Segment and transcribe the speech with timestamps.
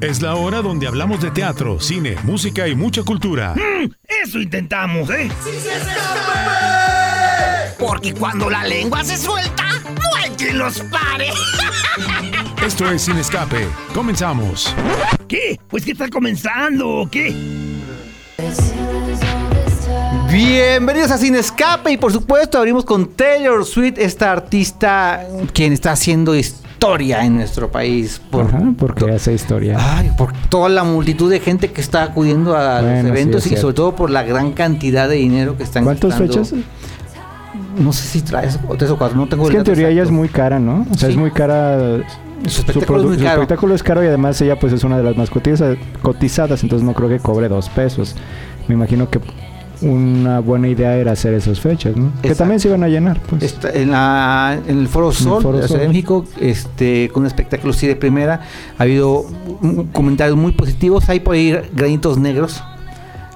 [0.00, 3.54] Es la hora donde hablamos de teatro, cine, música y mucha cultura.
[3.56, 3.90] Mm,
[4.24, 5.28] eso intentamos, ¿eh?
[7.80, 11.30] Porque cuando la lengua se suelta, no hay quien los pare.
[12.64, 13.66] Esto es Sin Escape.
[13.92, 14.72] Comenzamos.
[15.26, 15.58] ¿Qué?
[15.68, 17.34] Pues que está comenzando, ¿o qué?
[20.30, 25.92] Bienvenidos a Sin Escape y por supuesto abrimos con Taylor Swift, esta artista quien está
[25.92, 28.20] haciendo historia en nuestro país.
[28.30, 29.76] Por, Ajá, porque hace historia.
[29.78, 33.56] Ay, por toda la multitud de gente que está acudiendo a Bueno, los eventos y
[33.56, 36.54] sobre todo por la gran cantidad de dinero que están ¿Cuántas fechas?
[37.78, 40.02] No sé si traes o tres o cuatro, no tengo Es que en teoría ella
[40.02, 40.86] es muy cara, ¿no?
[40.90, 41.14] O sea, Sí.
[41.14, 41.98] es muy cara.
[42.46, 43.42] Su espectáculo es su caro.
[43.42, 46.86] espectáculo es caro y además ella pues es una de las más cotiza- cotizadas, entonces
[46.86, 48.14] no creo que cobre dos pesos.
[48.68, 49.20] Me imagino que
[49.80, 52.12] una buena idea era hacer esas fechas, ¿no?
[52.22, 53.42] Que también se iban a llenar, pues.
[53.42, 55.88] Está en, la- en el Foro Sol Foro de.
[55.88, 58.40] México, este, con un espectáculo así de primera,
[58.78, 59.24] ha habido
[59.92, 61.08] comentarios muy positivos.
[61.08, 62.62] Hay por ahí granitos negros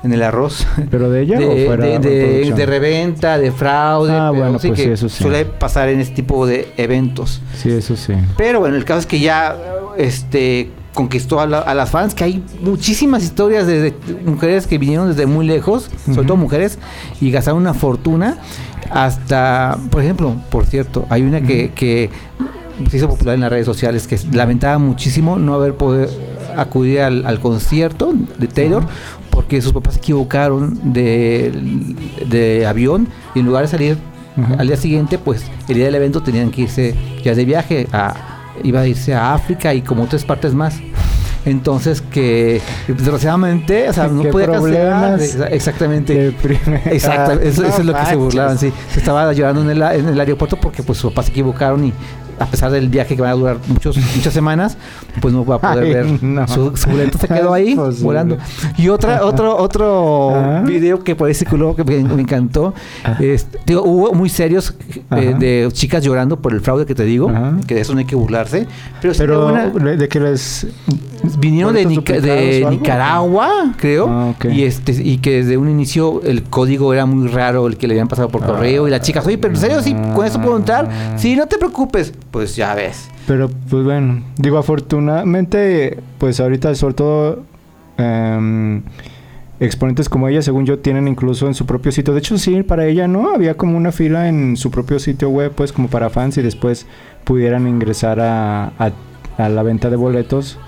[0.02, 0.66] en el arroz.
[0.90, 4.68] ¿Pero de ella de, o fuera de, de de- reventa, de fraude, Ah, bueno, sí
[4.68, 5.22] pues que sí, eso sí.
[5.22, 7.40] suele pasar en este tipo de eventos.
[7.56, 8.14] Sí, eso sí.
[8.36, 9.56] Pero bueno, el caso es que ya
[9.96, 13.94] este conquistó a, la- a las fans, que hay muchísimas historias de, de
[14.26, 16.78] mujeres que vinieron desde muy lejos, sobre todo mujeres,
[17.20, 18.38] y gastaron una fortuna.
[18.90, 22.10] Hasta, por ejemplo, por cierto, hay una que, que
[22.90, 26.08] se hizo popular en las redes sociales, que lamentaba muchísimo no haber podido
[26.56, 28.84] acudir al, al concierto de Taylor,
[29.30, 31.52] porque sus papás se equivocaron de,
[32.28, 33.96] de avión y en lugar de salir
[34.58, 38.14] al día siguiente, pues el día del evento tenían que irse ya de viaje, a,
[38.62, 40.74] iba a irse a África y como tres partes más.
[41.44, 45.20] Entonces que desgraciadamente, o sea, no ¿Qué podía cancelar.
[45.50, 46.28] Exactamente.
[46.86, 48.72] Exacto, eso, eso es lo que se burlaban, sí.
[48.90, 51.92] Se estaba llorando en el, en el aeropuerto porque pues sus papás se equivocaron y
[52.42, 54.76] a pesar del viaje que va a durar muchos, muchas semanas,
[55.20, 56.22] pues no va a poder Ay, ver.
[56.22, 56.46] no.
[56.48, 58.36] Su, su boleto se quedó ahí volando.
[58.76, 60.60] Y otra, otro, otro Ajá.
[60.62, 62.74] video que por ahí circuló que me, me encantó.
[63.04, 63.22] Ajá.
[63.22, 64.74] es- digo, hubo muy serios
[65.12, 67.54] eh, de chicas llorando por el fraude que te digo, Ajá.
[67.66, 68.66] que de eso no hay que burlarse.
[69.00, 70.66] Pero, Pero una- de que les
[71.38, 72.70] vinieron de, Nica-?
[72.70, 77.66] Nicaragua, creo, Ah, y este y que desde un inicio el código era muy raro,
[77.66, 79.94] el que le habían pasado por correo y las chicas, oye, pero en serio, sí,
[80.14, 83.08] con eso puedo entrar, sí, no te preocupes, pues ya ves.
[83.26, 87.42] Pero pues bueno, digo afortunadamente, pues ahorita sobre todo
[87.98, 88.82] em,
[89.60, 92.12] exponentes como ella, según yo, tienen incluso en su propio sitio.
[92.14, 95.52] De hecho, sí, para ella no, había como una fila en su propio sitio web,
[95.54, 96.86] pues como para fans y después
[97.24, 98.92] pudieran ingresar a, a-
[99.38, 100.58] a la venta de boletos.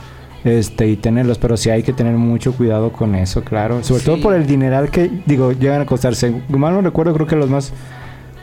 [0.45, 3.83] Este, y tenerlos, pero sí hay que tener mucho cuidado con eso, claro.
[3.83, 4.07] Sobre Sí.
[4.07, 6.35] todo por el dineral que, digo, llegan a costarse.
[6.49, 7.73] Mal no recuerdo, creo que los más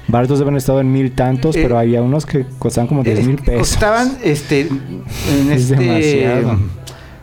[0.08, 3.24] baratos deben estado en mil tantos, Eh, pero había unos que costaban como diez Eh,
[3.24, 3.60] mil pesos.
[3.70, 4.72] Costaban este en
[5.52, 6.60] Es este demasiado.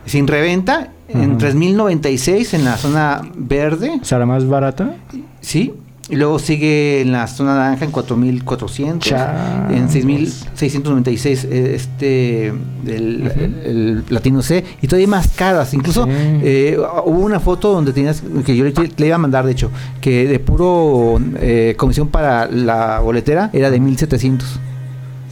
[0.05, 1.37] sin reventa en Ajá.
[1.39, 4.95] 3096 en la zona verde, O sea, la más barata.
[5.41, 5.73] sí.
[6.09, 9.73] Y luego sigue en la zona naranja en 4400, Changos.
[9.77, 13.39] en 6696 eh, este el, Ujú.
[13.39, 13.55] el-
[13.97, 16.11] el platino C y todavía más caras, incluso Sí.
[16.43, 19.69] eh, hubo una foto donde tenías que yo le, le iba a mandar de hecho,
[20.01, 24.59] que de puro eh, comisión para la boletera era de 1700.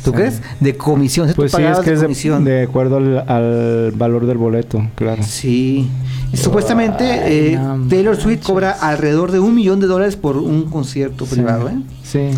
[0.03, 0.15] ¿Tú Sí.
[0.17, 0.41] crees?
[0.59, 2.43] De comisión, tú Pues sí, es que de es de, comisión.
[2.43, 5.21] de acuerdo al, al valor del boleto, claro.
[5.23, 5.89] Sí.
[6.33, 10.37] Y Supuestamente Ay, eh, no Taylor Swift cobra alrededor de un millón de dólares por
[10.37, 11.35] un concierto Sí.
[11.35, 11.75] privado, ¿eh?
[12.03, 12.29] Sí.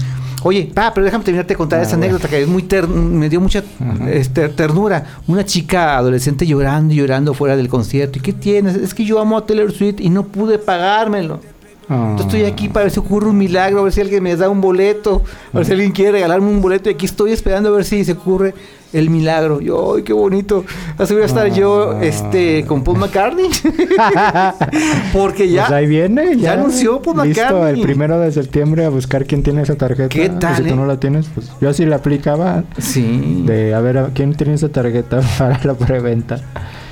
[0.43, 2.05] Oye, ah, pero déjame terminarte de contar Ah, esa bueno.
[2.13, 3.61] anécdota que es muy ter- me dio mucha
[4.09, 5.03] este, ternura.
[5.27, 8.19] Una chica adolescente llorando y llorando fuera del concierto.
[8.19, 8.75] ¿Y qué tienes?
[8.75, 11.41] Es que yo amo a Taylor Swift y no pude pagármelo.
[11.89, 12.13] Ah.
[12.17, 14.47] Yo estoy aquí para ver si ocurre un milagro, a ver si alguien me da
[14.49, 15.23] un boleto,
[15.53, 18.05] a ver si alguien quiere regalarme un boleto y aquí estoy esperando a ver si
[18.05, 18.53] se ocurre
[18.93, 19.59] el milagro.
[19.59, 20.65] Yo, ¡ay, qué bonito!
[20.97, 22.03] Así voy a estar yo Ah.
[22.03, 23.49] este, con Paul McCartney.
[25.13, 27.73] Porque ya, Pues ahí viene, ya ya, anunció Paul Listo, McCartney.
[27.79, 30.09] el primero de septiembre a buscar quién tiene esa tarjeta.
[30.09, 30.75] ¿Qué Y tal, si tú eh?
[30.75, 32.63] no la tienes, pues yo así la aplicaba.
[32.77, 33.43] Sí.
[33.45, 36.39] De a ver, a- ¿quién tiene esa tarjeta para la preventa?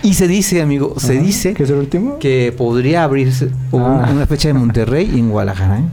[0.07, 1.21] Y se dice, amigo, se Ajá.
[1.21, 2.17] dice ¿Que es el último?
[2.19, 4.07] que podría abrirse Ah.
[4.11, 5.79] una fecha de Monterrey y en Guadalajara.
[5.79, 5.83] ¿eh?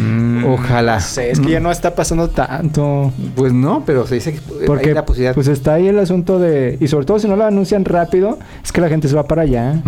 [0.00, 0.94] Mm, Ojalá.
[0.94, 3.12] no sé, es que ya no está pasando tanto.
[3.34, 5.34] Pues no, pero se dice que Porque hay la posibilidad.
[5.34, 6.78] pues está ahí el asunto de...
[6.80, 9.42] Y sobre todo si no lo anuncian rápido, es que la gente se va para
[9.42, 9.82] allá.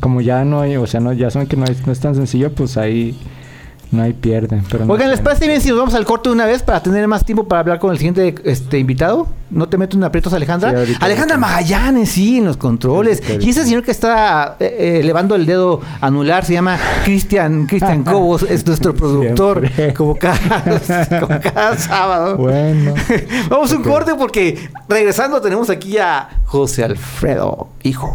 [0.00, 2.14] Como ya no hay, o sea, no, ya saben que no, es- no es tan
[2.14, 3.16] sencillo, pues ahí
[3.94, 4.62] no hay pierde.
[4.70, 5.10] Pero Oigan.
[5.10, 7.46] ¿les parece bien si nos vamos al corte de una vez para tener más tiempo
[7.46, 9.26] para hablar con el siguiente este, invitado?
[9.50, 10.70] ¿No te meto en aprietos, Alejandra?
[10.70, 11.54] Sí, ahorita, Alejandra ahorita.
[11.54, 13.22] Magallanes, sí, en los controles.
[13.22, 13.44] Ahorita.
[13.44, 18.02] Y ese señor que está eh, eh, elevando el dedo anular se llama Cristian Cristian
[18.04, 20.64] Cobos, es nuestro productor, como cada,
[21.20, 22.36] como cada sábado.
[22.36, 22.94] Bueno.
[23.48, 28.14] Vamos a un corte porque regresando tenemos aquí a José Alfredo, hijo.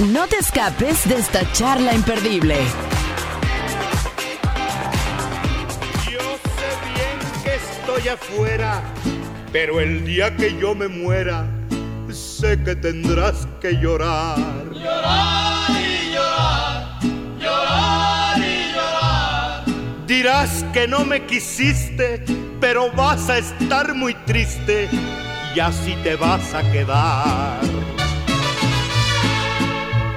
[0.00, 2.56] No te escapes de esta charla imperdible.
[6.10, 6.20] Yo
[6.56, 8.82] sé bien que estoy afuera,
[9.52, 11.46] pero el día que yo me muera,
[12.10, 14.38] sé que tendrás que llorar.
[14.72, 17.00] Llorar y llorar,
[17.38, 19.64] llorar y llorar.
[20.06, 22.24] Dirás que no me quisiste,
[22.58, 24.88] pero vas a estar muy triste
[25.54, 27.89] y así te vas a quedar.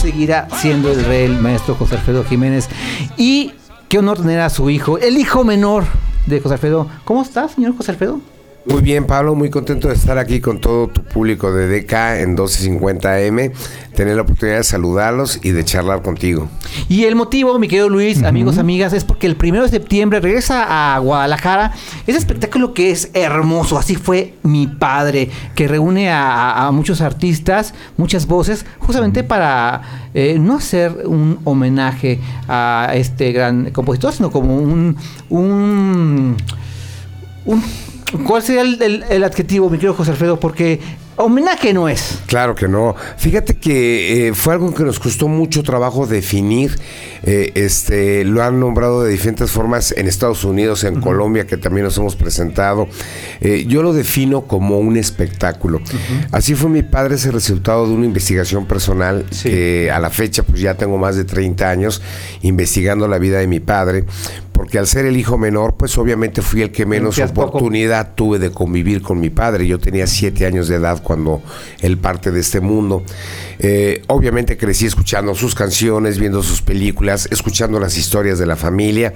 [0.00, 2.68] Seguirá siendo el rey, el maestro José Alfredo Jiménez.
[3.18, 3.52] Y
[3.88, 5.84] qué honor tener a su hijo, el hijo menor
[6.24, 6.88] de José Alfredo.
[7.04, 8.20] ¿Cómo está, señor José Alfredo?
[8.66, 12.36] Muy bien, Pablo, muy contento de estar aquí con todo tu público de DK en
[12.36, 13.52] 1250M,
[13.94, 16.46] tener la oportunidad de saludarlos y de charlar contigo.
[16.86, 20.94] Y el motivo, mi querido Luis, amigos, amigas, es porque el primero de septiembre regresa
[20.94, 21.72] a Guadalajara
[22.06, 23.78] ese espectáculo que es hermoso.
[23.78, 30.36] Así fue mi padre, que reúne a, a muchos artistas, muchas voces, justamente para eh,
[30.38, 34.96] no hacer un homenaje a este gran compositor, sino como un.
[35.30, 36.36] un,
[37.46, 37.62] un
[38.26, 40.40] ¿Cuál sería el, adjetivo, mi querido José Alfredo?
[40.40, 40.80] Porque
[41.20, 42.18] homenaje no es.
[42.26, 42.94] Claro que no.
[43.16, 46.78] Fíjate que eh, fue algo que nos costó mucho trabajo definir.
[47.22, 51.84] Eh, este, lo han nombrado de diferentes formas en Estados Unidos, en Colombia, que también
[51.84, 52.88] nos hemos presentado.
[53.40, 55.80] Eh, yo lo defino como un espectáculo.
[56.32, 60.60] Así fue mi padre, ese resultado de una investigación personal que a la fecha pues
[60.60, 62.02] ya tengo más de 30 años
[62.42, 64.04] investigando la vida de mi padre.
[64.60, 67.46] Porque al ser el hijo menor, pues obviamente fui el que menos poco.
[67.46, 69.66] oportunidad tuve de convivir con mi padre.
[69.66, 71.42] Yo tenía siete años de edad cuando
[71.80, 73.02] él parte de este mundo.
[73.58, 79.12] Eh, obviamente crecí escuchando sus canciones, viendo sus películas, escuchando las historias de la familia,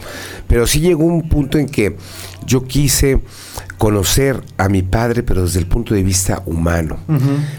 [0.49, 1.97] pero sí llegó un punto en que
[2.47, 3.21] yo quise
[3.79, 6.99] conocer a mi padre, pero desde el punto de vista humano,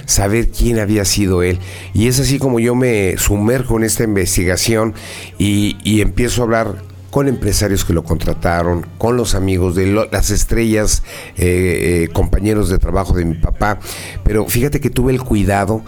[0.05, 1.59] saber quién había sido él.
[1.93, 4.95] Y es así como yo me sumerjo en esta investigación
[5.39, 6.75] y, y empiezo a hablar
[7.15, 11.01] con empresarios que lo contrataron, con los amigos de las estrellas,
[11.37, 13.79] eh, eh, compañeros de trabajo de mi papá.
[14.25, 15.81] Pero fíjate que tuve el cuidado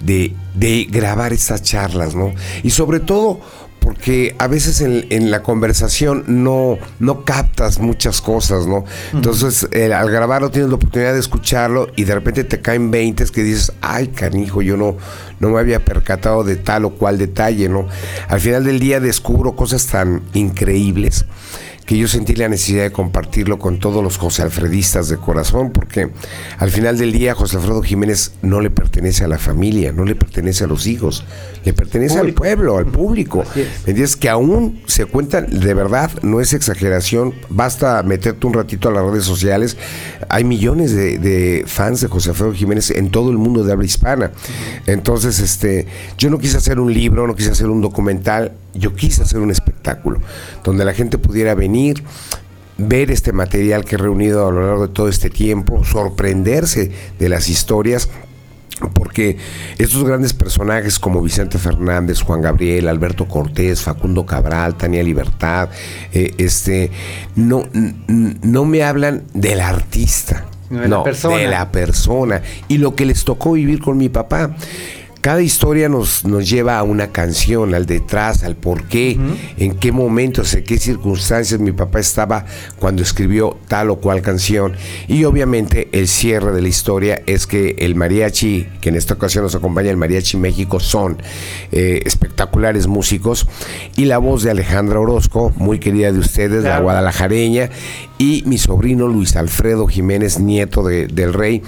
[0.00, 2.34] de, de grabar estas charlas, ¿no?
[2.64, 3.38] Y sobre todo
[3.82, 8.84] porque a veces en, en la conversación no, no captas muchas cosas, ¿no?
[9.12, 13.26] Entonces, eh, al grabarlo tienes la oportunidad de escucharlo y de repente te caen 20
[13.26, 14.96] que dices, ay, canijo, yo no,
[15.40, 17.88] no me había percatado de tal o cual detalle, ¿no?
[18.28, 21.24] Al final del día descubro cosas tan increíbles
[21.92, 26.08] que yo sentí la necesidad de compartirlo con todos los José Alfredistas de corazón, porque
[26.56, 30.14] al final del día José Alfredo Jiménez no le pertenece a la familia, no le
[30.14, 31.26] pertenece a los hijos,
[31.66, 33.44] le pertenece al pueblo, al público.
[33.54, 34.16] ¿Me entiendes?
[34.16, 39.04] Que aún se cuentan, de verdad, no es exageración, basta meterte un ratito a las
[39.04, 39.76] redes sociales,
[40.30, 43.84] hay millones de, de fans de José Alfredo Jiménez en todo el mundo de habla
[43.84, 44.30] hispana.
[44.86, 49.22] Entonces, este, yo no quise hacer un libro, no quise hacer un documental, yo quise
[49.22, 50.20] hacer un espectáculo,
[50.64, 51.81] donde la gente pudiera venir,
[52.78, 57.28] ver este material que he reunido a lo largo de todo este tiempo, sorprenderse de
[57.28, 58.08] las historias
[58.94, 59.36] porque
[59.78, 65.68] estos grandes personajes como Vicente Fernández, Juan Gabriel, Alberto Cortés, Facundo Cabral, Tania Libertad,
[66.12, 66.90] eh, este,
[67.36, 71.36] no, no me hablan del artista, No, de la persona.
[71.36, 74.56] de la persona y lo que les tocó vivir con mi papá.
[75.22, 79.16] Cada historia nos, nos lleva a una canción, al detrás, al por qué,
[79.56, 82.44] en qué momentos, en qué circunstancias mi papá estaba
[82.80, 84.72] cuando escribió tal o cual canción.
[85.06, 89.44] Y obviamente el cierre de la historia es que el mariachi, que en esta ocasión
[89.44, 91.22] nos acompaña el Mariachi México, son
[91.70, 93.46] eh, espectaculares músicos.
[93.94, 96.82] Y la voz de Alejandra Orozco, muy querida de ustedes, la Claro.
[96.82, 97.70] guadalajareña,
[98.18, 101.62] y mi sobrino Luis Alfredo Jiménez, nieto de- del rey,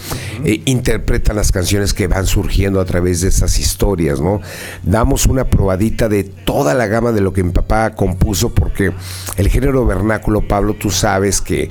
[0.44, 4.40] eh, interpretan las canciones que van surgiendo a través de estas esas historias, ¿no?
[4.82, 8.92] Damos una probadita de toda la gama de lo que mi papá compuso, porque
[9.36, 11.70] el género vernáculo, Pablo, tú sabes que,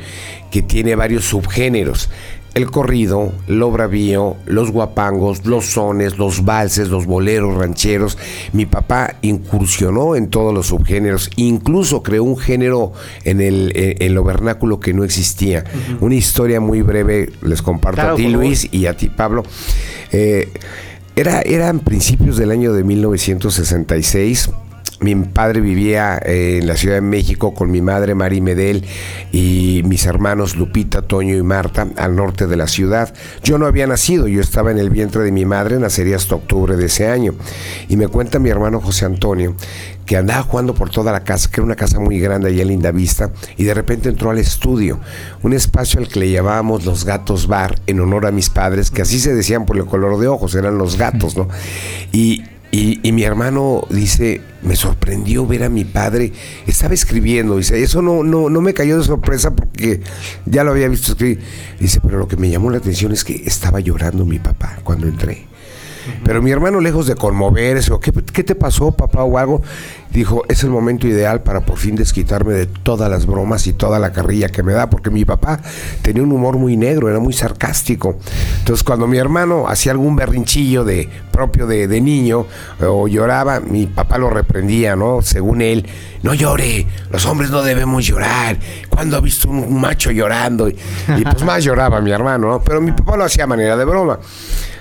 [0.51, 2.09] que tiene varios subgéneros
[2.53, 8.17] el corrido, lo bravío, los guapangos, los sones, los valses, los boleros rancheros.
[8.51, 14.23] Mi papá incursionó en todos los subgéneros, incluso creó un género en el en, lo
[14.23, 15.63] vernáculo que no existía.
[15.99, 19.43] Una historia muy breve les comparto a ti Luis y a ti Pablo.
[20.11, 20.51] Eh,
[21.15, 24.49] era, eran principios del año de 1966
[25.03, 28.85] mi padre vivía eh, en la Ciudad de México con mi madre Mari Medel
[29.31, 33.13] y mis hermanos Lupita, Toño y Marta al norte de la ciudad.
[33.43, 36.75] Yo no había nacido, yo estaba en el vientre de mi madre, nacería hasta octubre
[36.77, 37.33] de ese año.
[37.89, 39.55] Y me cuenta mi hermano José Antonio
[40.05, 42.67] que andaba jugando por toda la casa, que era una casa muy grande allá en
[42.69, 44.99] Linda Vista, y de repente entró al estudio,
[45.41, 49.01] un espacio al que le llamábamos los gatos bar, en honor a mis padres, que
[49.01, 51.47] así se decían por el color de ojos, eran los gatos, ¿no?
[52.11, 52.43] Y,
[52.75, 56.33] y, mi hermano dice, me sorprendió ver a mi padre,
[56.65, 60.01] estaba escribiendo, dice, eso no, no, no me cayó de sorpresa porque
[60.47, 61.39] ya lo había visto escribir.
[61.79, 65.05] Dice, pero lo que me llamó la atención es que estaba llorando mi papá cuando
[65.05, 65.45] entré.
[66.25, 69.61] Pero mi hermano, lejos de conmoverse o ¿qué, ¿qué, te pasó, papá, o algo,
[70.13, 73.99] dijo, es el momento ideal para por fin desquitarme de todas las bromas y toda
[73.99, 75.59] la carrilla que me da, porque mi papá
[76.01, 78.17] tenía un humor muy negro, era muy sarcástico.
[78.59, 82.45] Entonces, cuando mi hermano hacía algún berrinchillo de propio de, de niño
[82.79, 85.21] o lloraba, mi papá lo reprendía, ¿no?
[85.21, 85.87] Según él,
[86.21, 88.57] no llore, los hombres no debemos llorar.
[88.89, 90.69] ¿Cuándo ha visto un macho llorando?
[90.69, 90.77] Y,
[91.17, 92.61] y pues más lloraba mi hermano, ¿no?
[92.61, 94.19] Pero mi papá lo hacía a manera de broma.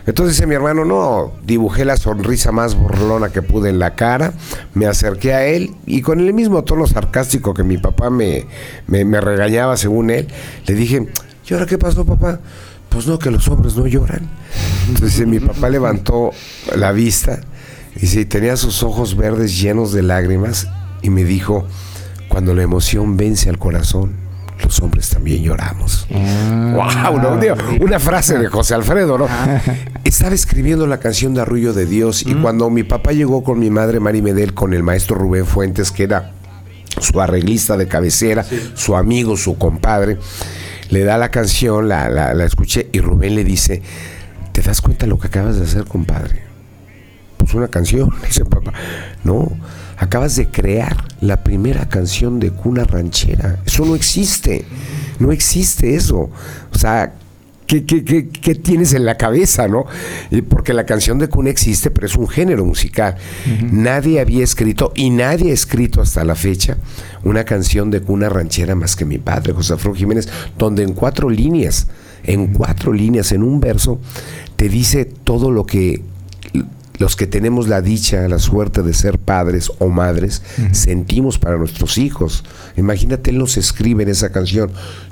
[0.05, 4.33] Entonces dice mi hermano, no, dibujé la sonrisa más burlona que pude en la cara,
[4.75, 8.47] me acerqué a él y con el mismo tono sarcástico que mi papá me,
[8.87, 10.29] me, regañaba según él,
[10.67, 11.07] le dije,
[11.49, 12.41] ¿y ahora qué pasó papá?
[12.89, 14.29] Pues no, que los hombres no lloran.
[14.89, 16.33] Entonces mi papá levantó
[16.77, 17.41] la vista
[18.01, 20.69] y tenía sus ojos verdes llenos de lágrimas
[21.03, 21.67] y me dijo,
[22.29, 24.22] cuando la emoción vence al corazón,
[24.63, 26.07] los hombres también lloramos.
[26.11, 27.11] wow, ah.
[27.81, 29.29] una frase de José Alfredo, ¿no?
[30.05, 33.71] Estaba escribiendo la canción de Arrullo de Dios y cuando mi papá llegó con mi
[33.71, 36.33] madre Mari Medel, con el maestro Rubén Fuentes, que era
[37.01, 40.19] su arreglista de cabecera, su amigo, su compadre,
[40.91, 43.83] le da la canción, la, la, escuché y Rubén le dice,
[44.53, 46.43] ¿te das cuenta lo que acabas de hacer, compadre?
[47.39, 48.73] Pues una canción, dice papá.
[49.25, 49.51] No,
[50.03, 53.61] acabas de crear la primera canción de cuna ranchera.
[53.65, 54.65] Eso no existe.
[55.21, 56.29] No existe eso.
[56.73, 57.15] O sea,
[57.67, 59.87] ¿qué, qué, tienes en la cabeza, no?
[60.49, 63.17] Porque la canción de cuna existe, pero es un género musical.
[63.71, 66.79] Nadie había escrito, y nadie ha escrito hasta la fecha,
[67.23, 70.29] una canción de cuna ranchera más que mi padre, José Alfredo Jiménez,
[70.59, 71.87] donde en cuatro líneas,
[72.25, 74.01] en cuatro líneas, en un verso,
[74.57, 76.03] te dice todo lo que
[76.99, 81.99] los que tenemos la dicha, la suerte de ser padres o madres, sentimos para nuestros
[81.99, 82.45] hijos.
[82.77, 84.71] Imagínate, él nos escribe en esa canción,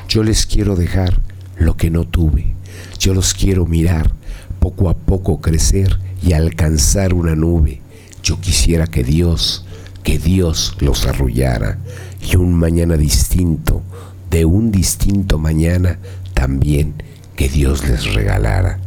[0.09, 1.21] yo les quiero dejar
[1.59, 2.55] lo que no tuve,
[2.99, 4.13] yo los quiero mirar,
[4.59, 7.81] poco a poco crecer y alcanzar una nube.
[8.23, 9.65] Yo quisiera que Dios,
[10.03, 11.79] que Dios los arrullara
[12.21, 13.83] y un mañana distinto,
[14.31, 15.99] de un distinto mañana
[16.35, 16.95] también
[17.41, 18.79] que Dios les regalara.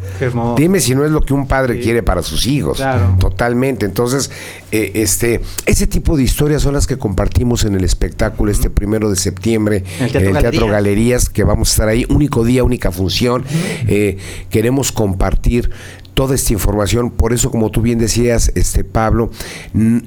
[0.55, 2.83] Dime si no es lo que un padre quiere para sus hijos.
[3.19, 3.88] Totalmente.
[3.88, 4.29] Entonces,
[4.72, 9.10] eh, este, ese tipo de historias son las que compartimos en el espectáculo este primero
[9.10, 11.29] de septiembre en el Teatro, Galerías.
[11.29, 13.43] que vamos a estar ahí, único día, única función.
[13.88, 14.19] Eh,
[14.51, 15.72] queremos compartir
[16.13, 17.12] toda esta información.
[17.12, 19.32] Por eso, como tú bien decías, este Pablo,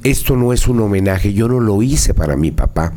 [0.04, 1.32] esto no es un homenaje.
[1.32, 2.92] Yo no lo hice para mi papá.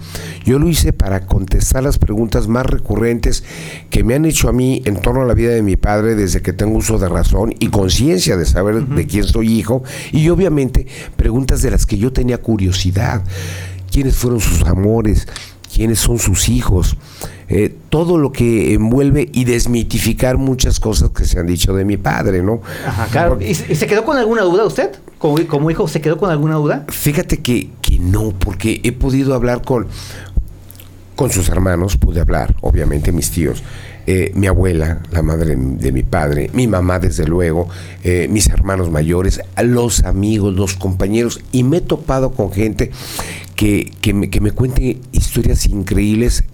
[0.46, 3.44] Yo lo hice para contestar las preguntas más recurrentes
[3.90, 6.42] que me han hecho a mí en torno a la vida de mi padre desde
[6.42, 9.84] que tengo uso de razón y conciencia de saber de quién soy hijo.
[10.12, 13.24] Y obviamente preguntas de las que yo tenía curiosidad.
[13.92, 15.28] ¿Quiénes fueron sus amores?
[15.74, 16.98] Quiénes son sus hijos,
[17.48, 21.98] eh, todo lo que envuelve y desmitificar muchas cosas que se han dicho de mi
[21.98, 22.62] padre, ¿no?
[22.86, 23.40] Ajá, claro.
[23.42, 24.92] ¿Y, se quedó con alguna duda usted?
[25.18, 26.86] Como, hijo, ¿se quedó con alguna duda?
[26.88, 29.88] Fíjate que, que no, porque he podido hablar con,
[31.20, 33.62] con sus hermanos, pude hablar, obviamente mis tíos,
[34.08, 37.68] eh, mi abuela, la madre de mi padre, mi mamá desde luego,
[38.06, 42.92] eh, mis hermanos mayores, los amigos, los compañeros, y me he topado con gente
[43.58, 46.46] que, que, me, que me cuente historias increíbles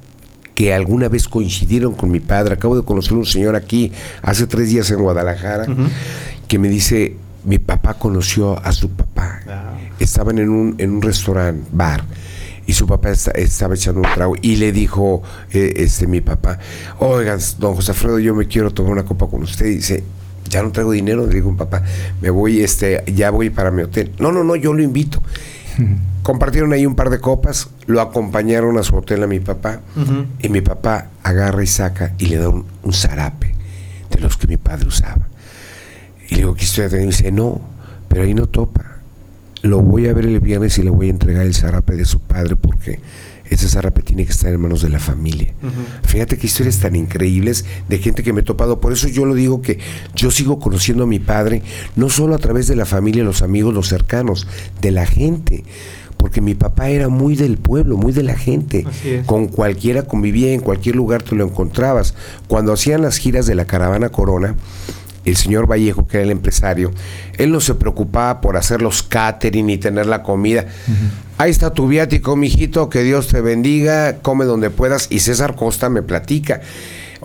[0.55, 2.55] que alguna vez coincidieron con mi padre.
[2.55, 3.91] Acabo de conocer un señor aquí
[4.23, 5.67] hace tres días en Guadalajara
[6.47, 9.41] que me dice, mi papá conoció a su papá.
[9.99, 12.03] Estaban en un, en un restaurante, bar
[12.67, 16.59] y su papá estaba echando un trago y le dijo eh, este mi papá,
[16.99, 19.67] oigan, don José Alfredo, yo me quiero tomar una copa con usted.
[19.67, 20.03] Y dice,
[20.49, 21.83] ya no traigo dinero, le digo, papá,
[22.21, 24.11] me voy, este, ya voy para mi hotel.
[24.19, 25.21] No, no, no, yo lo invito.
[26.23, 29.81] Compartieron ahí un par de copas, lo acompañaron a su hotel a mi papá,
[30.39, 33.53] y mi papá agarra y saca y le da un, un zarape
[34.09, 35.27] de los que mi padre usaba.
[36.27, 37.05] Y le digo, ¿qué estoy haciendo?
[37.05, 37.61] Y dice, no,
[38.07, 38.94] pero ahí no topa.
[39.65, 42.19] Lo voy a ver el viernes y le voy a entregar el zarape de su
[42.19, 42.99] padre porque
[43.49, 45.55] ese zarape tiene que estar en manos de la familia.
[46.03, 48.79] Fíjate qué historias tan increíbles de gente que me he topado.
[48.79, 49.79] Por eso yo lo digo que
[50.13, 51.63] yo sigo conociendo a mi padre,
[51.95, 54.47] no solo a través de la familia, los amigos, los cercanos,
[54.81, 55.63] de la gente.
[56.17, 58.85] Porque mi papá era muy del pueblo, muy de la gente.
[59.25, 62.13] Con cualquiera convivía, en cualquier lugar te lo encontrabas.
[62.47, 64.55] Cuando hacían las giras de la caravana Corona,
[65.25, 66.91] el señor Vallejo, que era el empresario,
[67.37, 70.65] él no se preocupaba por hacer los catering y tener la comida.
[71.37, 75.07] Ahí está tu viático, mijito, que Dios te bendiga, come donde puedas.
[75.09, 76.61] Y César Costa me platica.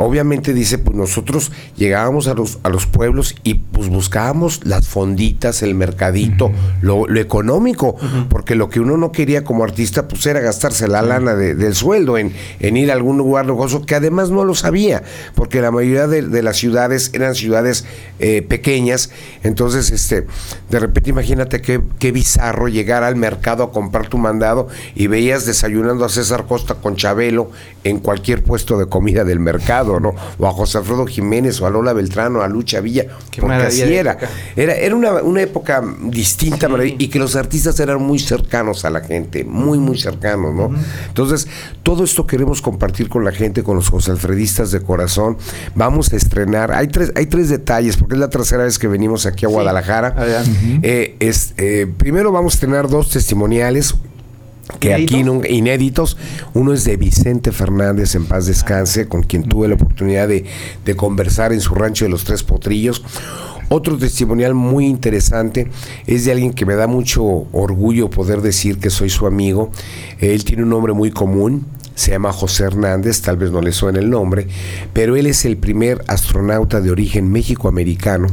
[0.02, 5.62] Obviamente dice, pues nosotros llegábamos a los, a los pueblos y pues buscábamos las fonditas,
[5.62, 7.96] el mercadito, lo, lo económico,
[8.30, 11.74] porque lo que uno no quería como artista pues era gastarse la lana de- del
[11.74, 15.02] sueldo en, en ir a algún lugar lujoso, que además no lo sabía,
[15.34, 17.84] porque la mayoría de, de las ciudades eran ciudades
[18.20, 19.10] eh, pequeñas,
[19.42, 20.26] entonces este,
[20.70, 25.44] de repente imagínate qué, qué bizarro llegar al mercado a comprar tu mandado y veías
[25.44, 27.50] desayunando a César Costa con Chabelo
[27.84, 30.14] en cualquier puesto de comida del mercado, ¿no?
[30.38, 33.82] O a José Alfredo Jiménez, o a Lola Beltrano, a Lucha Villa, Qué porque así
[33.82, 34.12] era.
[34.12, 34.28] época.
[34.54, 36.68] Era, era una, una época distinta
[36.98, 40.70] y que los artistas eran muy cercanos a la gente, muy, muy cercanos, ¿no?
[41.08, 41.48] Entonces,
[41.82, 45.38] todo esto queremos compartir con la gente, con los José Alfredistas de corazón.
[45.74, 49.26] Vamos a estrenar, hay tres, hay tres detalles, porque es la tercera vez que venimos
[49.26, 50.14] aquí a Guadalajara.
[50.82, 53.94] Eh, es, eh, primero vamos a tener dos testimoniales
[54.78, 55.26] que aquí ¿Inéditos?
[55.26, 56.16] nunca- inéditos.
[56.54, 60.44] Uno es de Vicente Fernández, en paz descanse, con quien tuve la oportunidad de,
[60.84, 63.02] de conversar en su rancho de los Tres Potrillos.
[63.68, 65.70] Otro testimonial muy interesante
[66.06, 69.70] es de alguien que me da mucho orgullo poder decir que soy su amigo.
[70.18, 71.66] Él tiene un nombre muy común,
[72.00, 74.46] se llama José Hernández, tal vez no le suene el nombre,
[74.94, 78.26] pero él es el primer astronauta de origen méxico-americano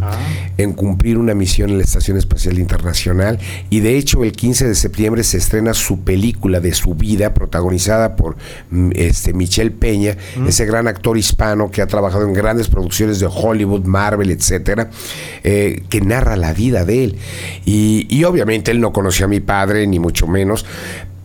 [0.57, 3.39] en cumplir una misión en la Estación Espacial Internacional.
[3.69, 8.15] Y de hecho el 15 de septiembre se estrena su película de su vida protagonizada
[8.15, 8.37] por
[8.69, 10.15] mm, este Michel Peña,
[10.47, 14.89] ese gran actor hispano que ha trabajado en grandes producciones de Hollywood, Marvel, etcétera,
[15.43, 17.17] eh, que narra la vida de él.
[17.65, 20.65] Y, y obviamente él no conoció a mi padre ni mucho menos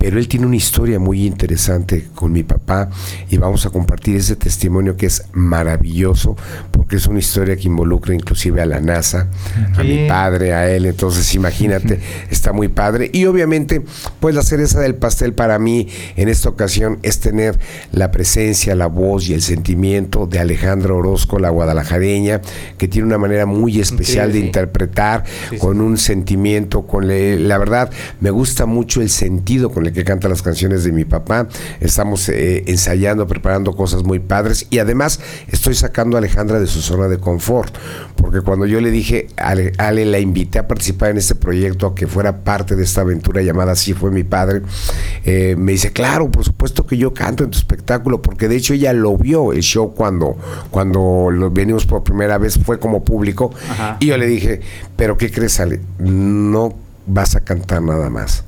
[0.03, 2.91] pero él tiene una historia muy interesante con mi papá
[3.31, 6.37] y vamos a compartir ese testimonio que es maravilloso
[6.73, 9.29] porque es una historia que involucra inclusive a la NASA,
[9.77, 13.83] a mi padre, a él, entonces imagínate, está muy padre y obviamente
[14.19, 15.87] pues la cereza del pastel para mí
[16.17, 17.61] en esta ocasión es tener
[17.93, 22.41] la presencia, la voz y el sentimiento de Alejandra Orozco, la guadalajareña,
[22.77, 24.47] que tiene una manera muy especial de sí.
[24.47, 25.59] interpretar Sí, sí.
[25.59, 30.05] con un sentimiento, con le- la verdad, me gusta mucho el sentido con el que
[30.05, 31.49] canta las canciones de mi papá.
[31.81, 36.81] Estamos eh, ensayando, preparando cosas muy padres y además estoy sacando a Alejandra de su
[36.81, 37.75] zona de confort,
[38.17, 41.95] porque cuando yo le dije, Ale, Ale, la invité a participar en este proyecto, a
[41.95, 44.63] que fuera parte de esta aventura llamada Así fue mi padre,
[45.25, 48.75] eh, me dice, claro, por supuesto que yo canto en tu espectáculo, porque de hecho
[48.75, 50.37] ella lo vio el show cuando,
[50.71, 53.97] cuando lo venimos por primera vez, fue como público, Ajá.
[54.01, 54.61] y yo le dije,
[54.97, 55.81] pero ¿qué crees, Ale?
[55.99, 56.75] No
[57.07, 58.45] vas a cantar nada más.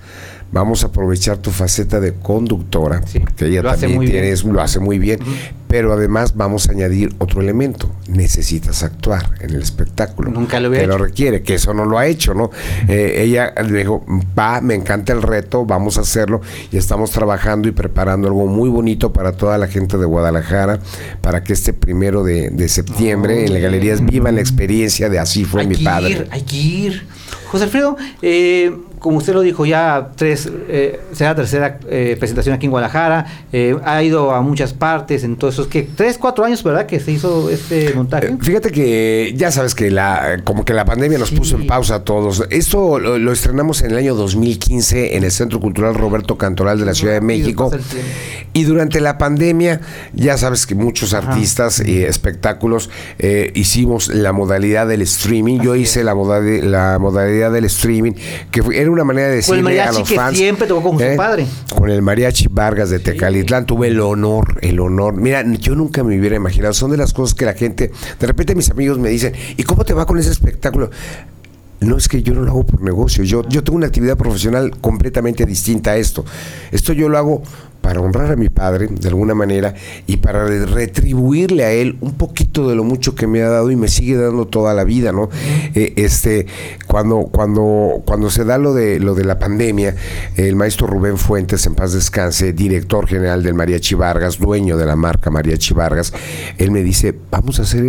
[0.54, 4.32] Vamos a aprovechar tu faceta de conductora, Sí, porque ella también muy tiene, bien.
[4.34, 5.18] es- lo hace muy bien,
[5.66, 7.90] pero además vamos a añadir otro elemento.
[8.06, 10.30] Necesitas actuar en el espectáculo.
[10.30, 12.50] Nunca lo había Te lo requiere, que eso no lo ha hecho, ¿no?
[12.86, 14.06] Eh, ella le dijo,
[14.38, 16.40] va, me encanta el reto, vamos a hacerlo
[16.70, 20.78] y estamos trabajando y preparando algo muy bonito para toda la gente de Guadalajara,
[21.20, 25.44] para que este primero de, de septiembre en las galerías vivan la experiencia de Así
[25.44, 26.10] fue hay mi que padre.
[26.10, 27.06] ir, hay que ir.
[27.50, 28.72] José Alfredo, eh,
[29.04, 33.26] como usted lo dijo, ya tres, eh, será la tercera eh, presentación aquí en Guadalajara.
[33.52, 36.86] eh, ha ido a muchas partes en todos esos que tres, cuatro años, ¿verdad?
[36.86, 38.28] Que se hizo este montaje.
[38.28, 41.36] Eh, Fíjate que ya sabes que la como que la pandemia nos Sí.
[41.36, 42.44] puso en pausa a todos.
[42.48, 46.86] Esto lo, lo estrenamos en el año 2015 en el Centro Cultural Roberto Cantoral de
[46.86, 47.70] la Ciudad de México.
[48.54, 49.80] Y durante la pandemia,
[50.14, 52.88] ya sabes que muchos artistas y espectáculos
[53.54, 55.60] hicimos la modalidad del streaming.
[55.60, 58.12] Yo hice la, modali- la modalidad del streaming,
[58.50, 60.36] que fue- era una manera de Con el decirle a los que fans.
[60.36, 61.16] siempre tocó con su ¿eh?
[61.16, 61.46] padre.
[61.76, 65.14] Con el mariachi Vargas de Tecalitlán tuve el honor, el honor.
[65.14, 66.72] Mira, yo nunca me hubiera imaginado.
[66.72, 69.84] Son de las cosas que la gente, de repente mis amigos me dicen, ¿y cómo
[69.84, 70.90] te va con ese espectáculo?
[71.80, 74.70] no es que yo no lo hago por negocio, yo, yo tengo una actividad profesional
[74.80, 76.24] completamente distinta a esto.
[76.72, 77.42] Esto yo lo hago
[77.84, 79.74] para honrar a mi padre de alguna manera
[80.06, 83.76] y para retribuirle a él un poquito de lo mucho que me ha dado y
[83.76, 85.28] me sigue dando toda la vida, ¿no?
[85.74, 86.46] Eh, este,
[86.86, 89.96] cuando, cuando, cuando se da lo de lo de la pandemia,
[90.36, 94.96] el maestro Rubén Fuentes, en paz descanse, director general del Mariachi Vargas, dueño de la
[94.96, 96.14] marca Mariachi Vargas,
[96.56, 97.84] él me dice, vamos a hacer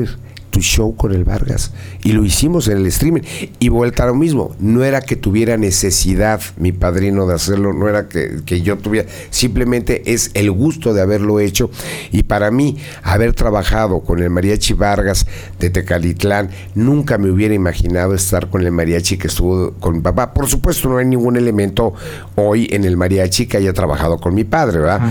[0.56, 1.74] tu show con el Vargas.
[2.02, 3.24] Y lo hicimos en el streaming.
[3.60, 4.56] Y vuelta a lo mismo.
[4.58, 9.10] No era que tuviera necesidad mi padrino de hacerlo, no era que, que yo tuviera.
[9.32, 11.70] Simplemente es el gusto de haberlo hecho.
[12.14, 15.28] Y para mí, haber trabajado con el Mariachi Vargas
[15.60, 20.34] de Tecalitlán, nunca me hubiera imaginado estar con el mariachi que estuvo con mi papá.
[20.34, 21.94] Por supuesto, no hay ningún elemento
[22.36, 25.02] hoy en el mariachi que haya trabajado con mi padre, ¿verdad?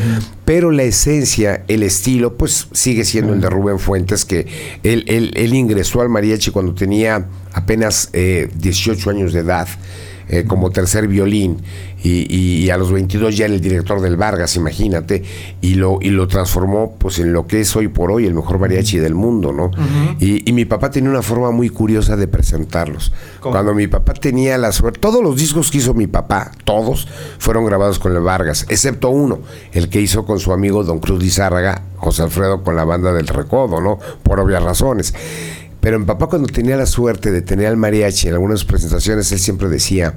[0.44, 4.46] Pero la esencia, el estilo, pues sigue siendo el de Rubén Fuentes, que
[4.82, 9.68] él, él, él ingresó al mariachi cuando tenía apenas eh, 18 años de edad.
[10.28, 11.58] Eh, como tercer violín
[12.02, 15.22] y, y- y a los 22 ya era el director del Vargas, imagínate,
[15.60, 18.58] y lo, y lo transformó pues en lo que es hoy por hoy el mejor
[18.58, 19.70] mariachi del mundo, ¿no?
[20.20, 23.12] y, y mi papá tenía una forma muy curiosa de presentarlos.
[23.40, 27.06] Cuando mi papá tenía la suerte, todos los discos que hizo mi papá, todos,
[27.38, 29.40] fueron grabados con el Vargas, excepto uno,
[29.72, 33.26] el que hizo con su amigo Don Cruz Lizárraga, José Alfredo con la banda del
[33.28, 33.98] Recodo, ¿no?
[34.22, 35.14] Por obvias razones.
[35.84, 39.38] Pero mi papá cuando tenía la suerte de tener al mariachi en algunas presentaciones, él
[39.38, 40.14] siempre decía,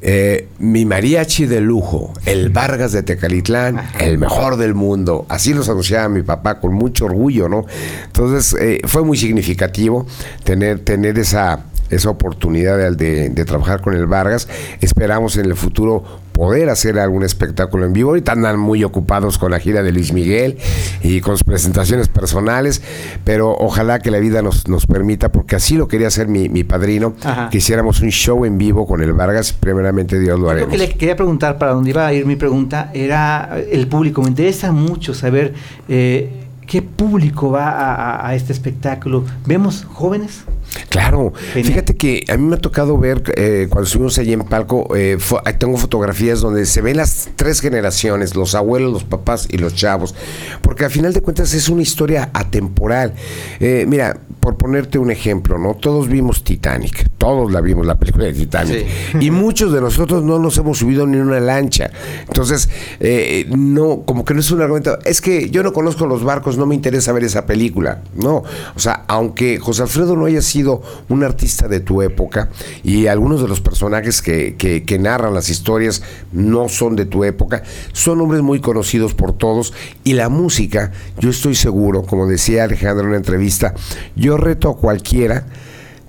[0.00, 5.26] eh, mi mariachi de lujo, el Vargas de Tecalitlán, el mejor del mundo.
[5.28, 7.66] Así los anunciaba mi papá con mucho orgullo, ¿no?
[8.06, 10.06] Entonces eh, fue muy significativo
[10.44, 14.46] tener, tener esa, esa oportunidad de, de- de trabajar con el Vargas.
[14.80, 16.04] Esperamos en el futuro
[16.40, 18.08] poder hacer algún espectáculo en vivo.
[18.08, 20.56] Ahorita andan muy ocupados con la gira de Luis Miguel
[21.02, 22.80] y con sus presentaciones personales,
[23.24, 26.64] pero ojalá que la vida nos, nos permita, porque así lo quería hacer mi, mi
[26.64, 27.50] padrino, Ajá.
[27.50, 29.52] que hiciéramos un show en vivo con el Vargas.
[29.52, 30.70] Primeramente Dios lo Lo haremos.
[30.70, 34.22] que le quería preguntar, para dónde iba a ir mi pregunta, era eh, el público.
[34.22, 35.52] Me interesa mucho saber
[35.90, 36.30] eh,
[36.66, 39.26] qué público va a, a- a este espectáculo.
[39.44, 40.44] ¿Vemos jóvenes?
[40.88, 41.72] Claro, Genial.
[41.72, 45.18] fíjate que a mí me ha tocado ver eh, cuando estuvimos allí en palco, eh,
[45.18, 49.74] fo- tengo fotografías donde se ven las tres generaciones, los abuelos, los papás y los
[49.74, 50.14] chavos,
[50.62, 53.14] porque al final de cuentas es una historia atemporal.
[53.58, 55.74] Eh, mira, por ponerte un ejemplo, ¿no?
[55.74, 58.86] Todos vimos Titanic, todos la vimos la película de Titanic,
[59.20, 61.90] y muchos de nosotros no nos hemos subido ni una lancha,
[62.26, 62.68] entonces
[63.00, 66.56] eh, no, como que no es un argumento, es que yo no conozco los barcos,
[66.56, 68.42] no me interesa ver esa película, no,
[68.74, 70.59] o sea, aunque José Alfredo no haya sido
[71.08, 72.50] un artista de tu época
[72.82, 77.62] y algunos de los personajes que, que- narran las historias no son de tu época,
[77.92, 79.72] son hombres muy conocidos por todos
[80.04, 83.74] y la música, yo estoy seguro, como decía Alejandro en una entrevista,
[84.16, 85.46] yo reto a cualquiera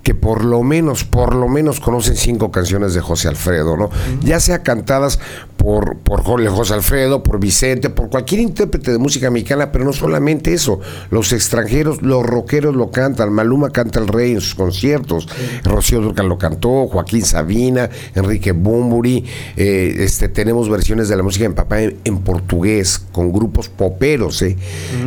[0.03, 3.89] que por lo menos, por lo menos conocen cinco canciones de José Alfredo, ¿no?
[4.23, 5.19] Ya sea cantadas
[5.57, 9.93] por, por Jo- José Alfredo, por Vicente, por cualquier intérprete de música mexicana, pero no
[9.93, 10.79] solamente eso,
[11.11, 15.27] los extranjeros, los rockeros lo cantan, Maluma canta el rey en sus conciertos,
[15.63, 19.23] Rocío Durcal lo cantó, Joaquín Sabina, Enrique Bumburi,
[19.55, 24.41] eh, este, tenemos versiones de la música en papá en, en portugués, con grupos poperos,
[24.41, 24.57] ¿eh?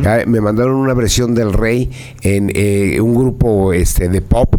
[0.05, 1.89] Ah, me mandaron una versión del rey
[2.21, 4.55] en eh, un grupo este, de pop,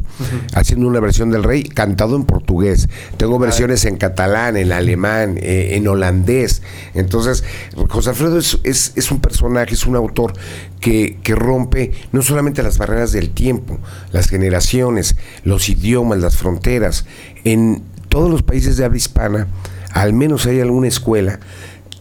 [0.55, 2.89] haciendo una versión del rey cantado en portugués.
[3.17, 6.63] Tengo versiones en catalán, en alemán, eh, en holandés.
[6.95, 7.45] Entonces,
[7.89, 10.33] José Alfredo es, es- es un personaje, es un autor
[10.81, 13.79] que, que rompe no solamente las barreras del tiempo,
[14.13, 17.07] las generaciones, los idiomas, las fronteras.
[17.45, 19.47] En todos los países de habla hispana,
[19.93, 21.41] al menos hay alguna escuela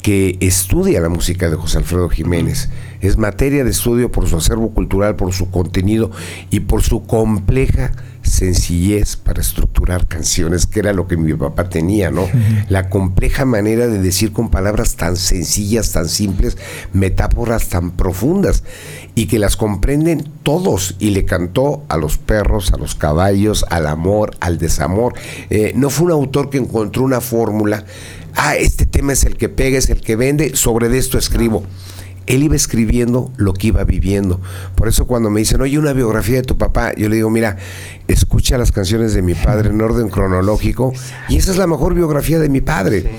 [0.02, 2.70] que estudia la música de José Alfredo Jiménez.
[3.02, 6.12] Es materia de estudio por su acervo cultural, por su contenido
[6.52, 7.92] y por su compleja
[8.36, 12.28] sencillez para estructurar canciones, que era lo que mi papá tenía, ¿no?
[12.70, 16.58] La compleja manera de decir con palabras tan sencillas, tan simples,
[16.94, 18.64] metáforas tan profundas
[19.16, 23.88] y que las comprenden todos y le cantó a los perros, a los caballos, al
[23.88, 25.14] amor, al desamor.
[25.50, 27.86] Eh, no fue un autor que encontró una fórmula
[28.36, 31.64] ah, este tema es el que pega, es el que vende, sobre de esto escribo.
[32.28, 34.42] Él iba escribiendo lo que iba viviendo.
[34.76, 37.58] Por eso cuando me dicen, oye, una biografía de tu papá, yo le digo, mira,
[38.08, 40.92] escucha las canciones de mi padre en orden cronológico
[41.30, 43.12] y esa es la mejor biografía de mi padre.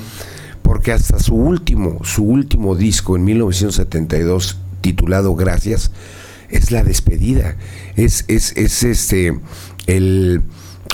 [0.62, 5.92] Porque hasta su último, su último disco en 1972, titulado Gracias,
[6.51, 7.57] es la despedida.
[7.97, 9.38] Es, es, es este,
[9.87, 10.42] el...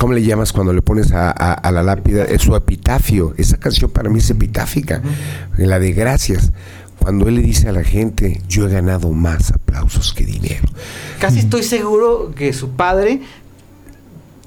[0.01, 2.25] ¿Cómo le llamas cuando le pones a, a- a la lápida?
[2.25, 3.35] Es su epitafio.
[3.37, 5.03] Esa canción para mí es epitáfica.
[5.59, 6.51] La de gracias.
[7.03, 10.63] Cuando él le dice a la gente, yo he ganado más aplausos que dinero.
[11.19, 13.21] Casi estoy seguro que su padre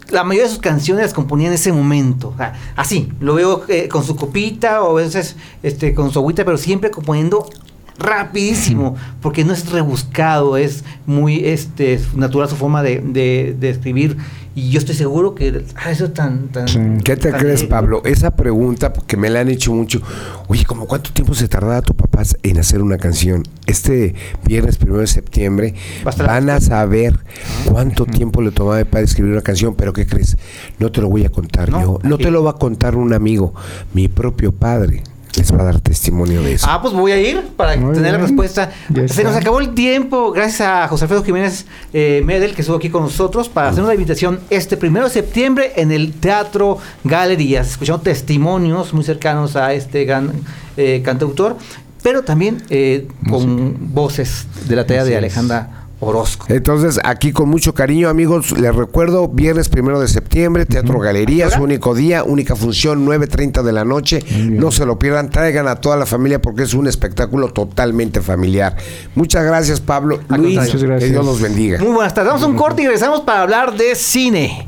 [0.10, 2.30] la mayoría de sus canciones las componía en ese momento.
[2.30, 6.20] O sea, así, lo veo eh, con su copita o a veces este, con su
[6.20, 7.50] agüita, pero siempre componiendo
[7.98, 14.18] rapidísimo, porque no es rebuscado, es muy este, natural su forma de, de, de escribir.
[14.58, 16.48] Y yo estoy seguro que ah, eso es tan...
[16.48, 18.02] tan ¿Qué te tan- crees, Pablo?
[18.06, 20.02] Esa pregunta que me la han hecho mucho.
[20.48, 23.44] Oye, ¿cómo cuánto tiempo se tardaba tu papá en hacer una canción?
[23.66, 24.16] Este
[24.46, 25.74] viernes primero de septiembre
[26.18, 27.20] van a saber
[27.66, 30.38] cuánto tiempo le tomaba a mi padre escribir una canción, pero ¿qué crees?
[30.80, 32.24] No te lo voy a contar No, yo, no aquí.
[32.24, 33.54] te lo va a contar un amigo,
[33.94, 35.04] mi propio padre
[35.38, 36.68] les va a dar testimonio de eso.
[36.70, 38.72] Ah, pues voy a ir para Muy tener la respuesta.
[38.90, 42.78] Ya Se nos acabó el tiempo, gracias a José Alfredo Jiménez eh, Medel, que estuvo
[42.78, 47.72] aquí con nosotros, para hacer una invitación este primero de septiembre en el Teatro Galerías.
[47.72, 50.32] Escuchando testimonios muy cercanos a este gran
[50.78, 51.58] eh, cantautor,
[52.04, 55.18] pero también eh, con voces de la talla de es.
[55.18, 56.46] Alejandra Orozco.
[56.50, 61.50] Entonces, aquí con mucho cariño, amigos, les recuerdo, viernes primero de septiembre, Teatro Galerías, ¿A
[61.52, 61.64] qué hora?
[61.64, 64.24] único día, única función, 9.30 de la noche.
[64.38, 68.76] No se lo pierdan, traigan a toda la familia porque es un espectáculo totalmente familiar.
[69.16, 70.20] Muchas gracias, Pablo.
[70.30, 70.60] Luis.
[70.60, 71.12] Muchas que gracias.
[71.12, 71.80] Dios los bendiga.
[71.80, 72.34] Muy buenas tardes.
[72.34, 74.68] Damos un corte y regresamos para hablar de cine.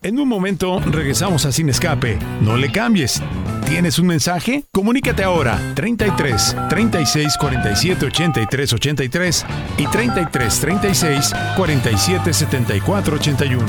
[0.00, 2.20] En un momento regresamos a Sin Escape.
[2.40, 3.20] No le cambies.
[3.66, 4.64] ¿Tienes un mensaje?
[4.70, 13.66] Comunícate ahora 33 36 47 83 83 y 33 36 47 74 81.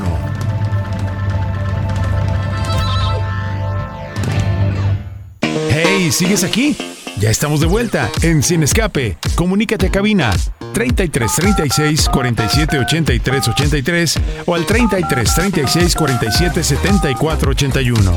[5.41, 6.77] Hey, ¿sigues aquí?
[7.19, 9.17] Ya estamos de vuelta en Sin Escape.
[9.35, 10.31] Comunícate a cabina
[10.73, 18.11] 33 36 47 83 83 o al 33 36 47 74 81.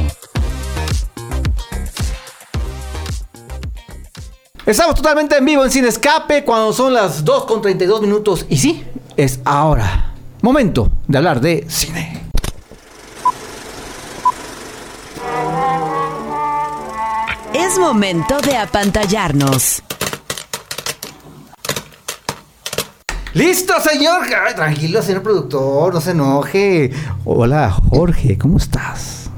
[4.65, 8.47] Estamos totalmente en vivo en Sin Escape cuando son las 2 con 32 minutos.
[8.49, 8.85] Y sí,
[9.17, 10.15] es ahora.
[10.43, 12.22] Momento de hablar de cine.
[17.55, 19.83] Es momento de apantallarnos.
[23.35, 24.21] ¡Listo, señor!
[24.47, 26.91] Ay, tranquilo, señor productor, no se enoje.
[27.25, 29.31] Hola, Jorge, ¿cómo estás?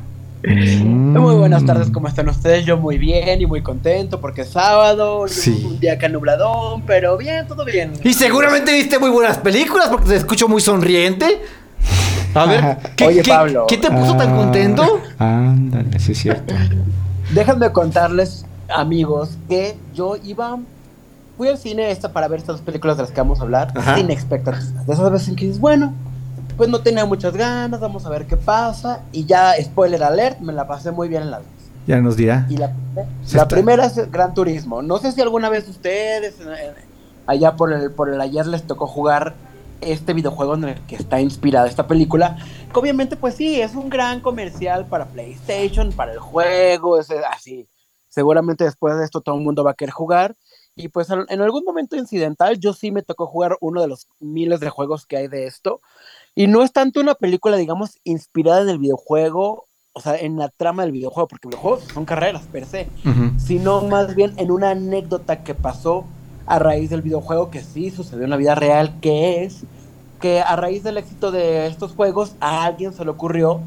[0.47, 2.67] Muy buenas tardes, ¿cómo están ustedes?
[2.67, 5.63] Yo muy bien y muy contento porque es sábado, Sí.
[5.67, 7.93] un día acá nubladón, pero bien, todo bien.
[8.03, 11.41] Y seguramente viste muy buenas películas porque te escucho muy sonriente.
[12.35, 13.67] A ver, ¿qué, Oye, qué- Pablo.
[13.69, 15.01] ¿qué te puso tan Ah, contento?
[15.19, 16.53] Ándale, sí es cierto.
[17.33, 20.59] Déjenme contarles, amigos, que yo iba,
[21.37, 23.73] fui al cine esta para ver estas dos películas de las que vamos a hablar
[23.77, 23.97] Ajá.
[23.97, 24.87] sin expectativas.
[24.87, 25.93] De esas veces en que dices, bueno,
[26.57, 29.01] pues no tenía muchas ganas, vamos a ver qué pasa.
[29.13, 31.49] Y ya, spoiler alert, me la pasé muy bien en las dos.
[31.87, 32.47] Ya nos dirá.
[32.49, 32.73] Y la,
[33.33, 34.81] la primera es Gran Turismo.
[34.81, 36.37] No sé si alguna vez ustedes
[37.27, 39.35] allá por el, por el ayer les tocó jugar
[39.93, 42.37] este videojuego en el que está inspirada esta película.
[42.73, 47.69] Que obviamente, pues sí, es un gran comercial para PlayStation, para el juego, es así.
[48.09, 50.37] Seguramente después de esto todo el mundo va a querer jugar.
[50.77, 54.59] Y pues en algún momento incidental, yo sí me tocó jugar uno de los miles
[54.59, 55.81] de juegos que hay de esto.
[56.35, 60.49] Y no es tanto una película, digamos, inspirada en el videojuego, o sea, en la
[60.49, 63.39] trama del videojuego, porque los juegos son carreras per se, Ujú.
[63.39, 66.05] sino más bien en una anécdota que pasó
[66.47, 69.65] a raíz del videojuego que sí sucedió en la vida real, que es
[70.21, 73.61] que a raíz del éxito de estos juegos a alguien se le ocurrió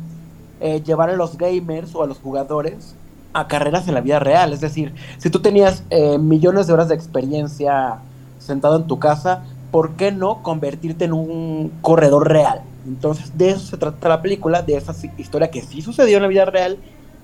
[0.60, 2.96] eh, llevar a los gamers o a los jugadores
[3.34, 4.54] a carreras en la vida real.
[4.54, 8.00] Es decir, si tú tenías eh, millones de horas de experiencia
[8.40, 12.62] sentado en tu casa, ¿por qué no convertirte en un corredor real?
[12.88, 16.30] Entonces, de eso se trata la película, de esa historia que sí sucedió en la
[16.30, 16.78] vida real,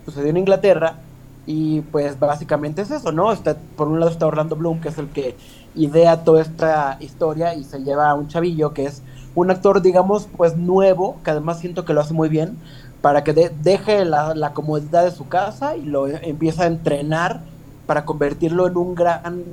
[0.05, 0.97] sucedió en Inglaterra,
[1.45, 3.31] y pues básicamente es eso, ¿no?
[3.33, 5.37] Está, por un lado está Orlando Bloom, que es el que
[5.73, 9.03] idea toda esta historia y se lleva a un chavillo que es
[9.33, 12.61] un actor, digamos, pues nuevo, que además siento que lo hace muy bien,
[13.01, 17.45] para que de- deje la, la comodidad de su casa y lo empieza a entrenar
[17.85, 19.43] para convertirlo en un gran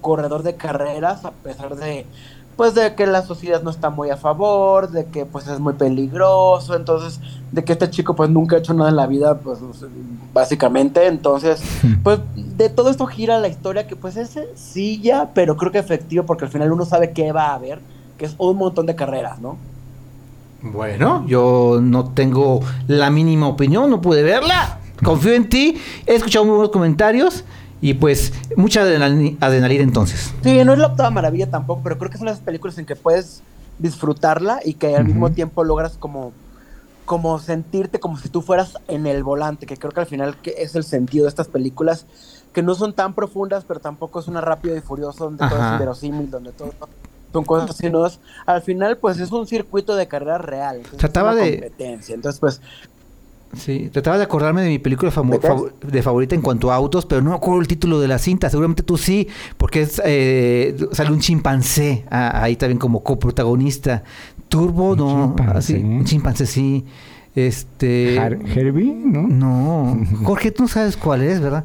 [0.00, 2.10] corredor de carreras, a pesar de
[2.56, 5.74] pues de que la sociedad no está muy a favor, de que pues es muy
[5.74, 7.20] peligroso, entonces
[7.52, 9.58] de que este chico pues nunca ha hecho nada en la vida, pues
[10.32, 11.62] básicamente, entonces
[12.02, 16.24] pues de todo esto gira la historia que pues es sencilla, pero creo que efectiva
[16.24, 17.80] porque al final uno sabe qué va a haber,
[18.18, 19.56] que es un montón de carreras, ¿no?
[20.62, 24.78] Bueno, yo no tengo la mínima opinión, no pude verla.
[25.02, 25.76] Confío en ti.
[26.06, 27.44] He escuchado muy buenos comentarios
[27.80, 30.32] y pues mucha adrenalina, adrenalina entonces.
[30.42, 32.96] Sí, no es la octava maravilla tampoco, pero creo que son las películas en que
[32.96, 33.42] puedes
[33.78, 36.32] disfrutarla y que al mismo tiempo logras como,
[37.04, 40.54] como sentirte como si tú fueras en el volante, que creo que al final que
[40.58, 42.06] es el sentido de estas películas,
[42.52, 45.72] que no son tan profundas, pero tampoco es una rápido y furioso donde todo es
[45.72, 46.72] inverosímil, donde todo
[47.32, 48.06] son cosas así, ¿no?
[48.46, 50.82] Al final, pues es un circuito de carrera real.
[50.96, 52.14] Trataba es una de- competencia.
[52.14, 52.60] Entonces, pues,
[53.56, 55.48] Sí, trataba de acordarme de mi película ¿De qué?
[55.48, 58.18] fav- de favorita en cuanto a autos, pero no me acuerdo el título de la
[58.18, 58.48] cinta.
[58.50, 64.02] Seguramente tú sí, porque es, eh, sale un chimpancé ah, ahí también como coprotagonista.
[64.48, 65.74] Turbo, ¿Un no, chimpancé?
[65.76, 66.84] así, un chimpancé sí.
[67.34, 68.18] Este.
[68.18, 69.26] Har- Herbie, ¿no?
[69.26, 71.64] No, Jorge, tú no sabes cuál es, ¿verdad?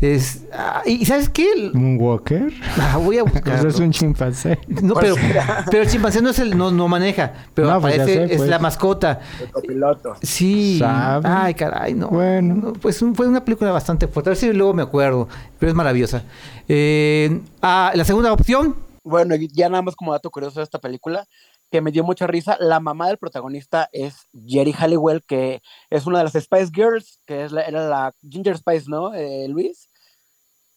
[0.00, 1.70] Es, ah, y ¿sabes qué?
[1.74, 2.52] Moonwalker.
[2.78, 3.68] Ah, voy a Pues buscarlo.
[3.68, 4.58] es un chimpancé.
[4.68, 5.16] No, pero,
[5.70, 8.38] pero el chimpancé no es el, no, no maneja, pero No, pues aparece, sé, es
[8.38, 8.48] pues.
[8.48, 9.20] la mascota.
[9.40, 10.14] el copiloto.
[10.22, 10.78] Sí.
[10.78, 11.28] ¿Sabe?
[11.28, 12.08] Ay, caray, no.
[12.10, 12.54] Bueno.
[12.54, 14.30] No, pues un- fue una película bastante fuerte.
[14.30, 15.28] A ver si luego me acuerdo.
[15.58, 16.22] Pero es maravillosa.
[16.68, 18.76] Eh, ah, la segunda opción.
[19.02, 21.24] Bueno, y ya nada más como dato curioso de esta película,
[21.70, 26.18] que me dio mucha risa, la mamá del protagonista es Jerry Halliwell, que es una
[26.18, 29.87] de las Spice Girls, que es la- era la Ginger Spice, ¿no, eh, Luis?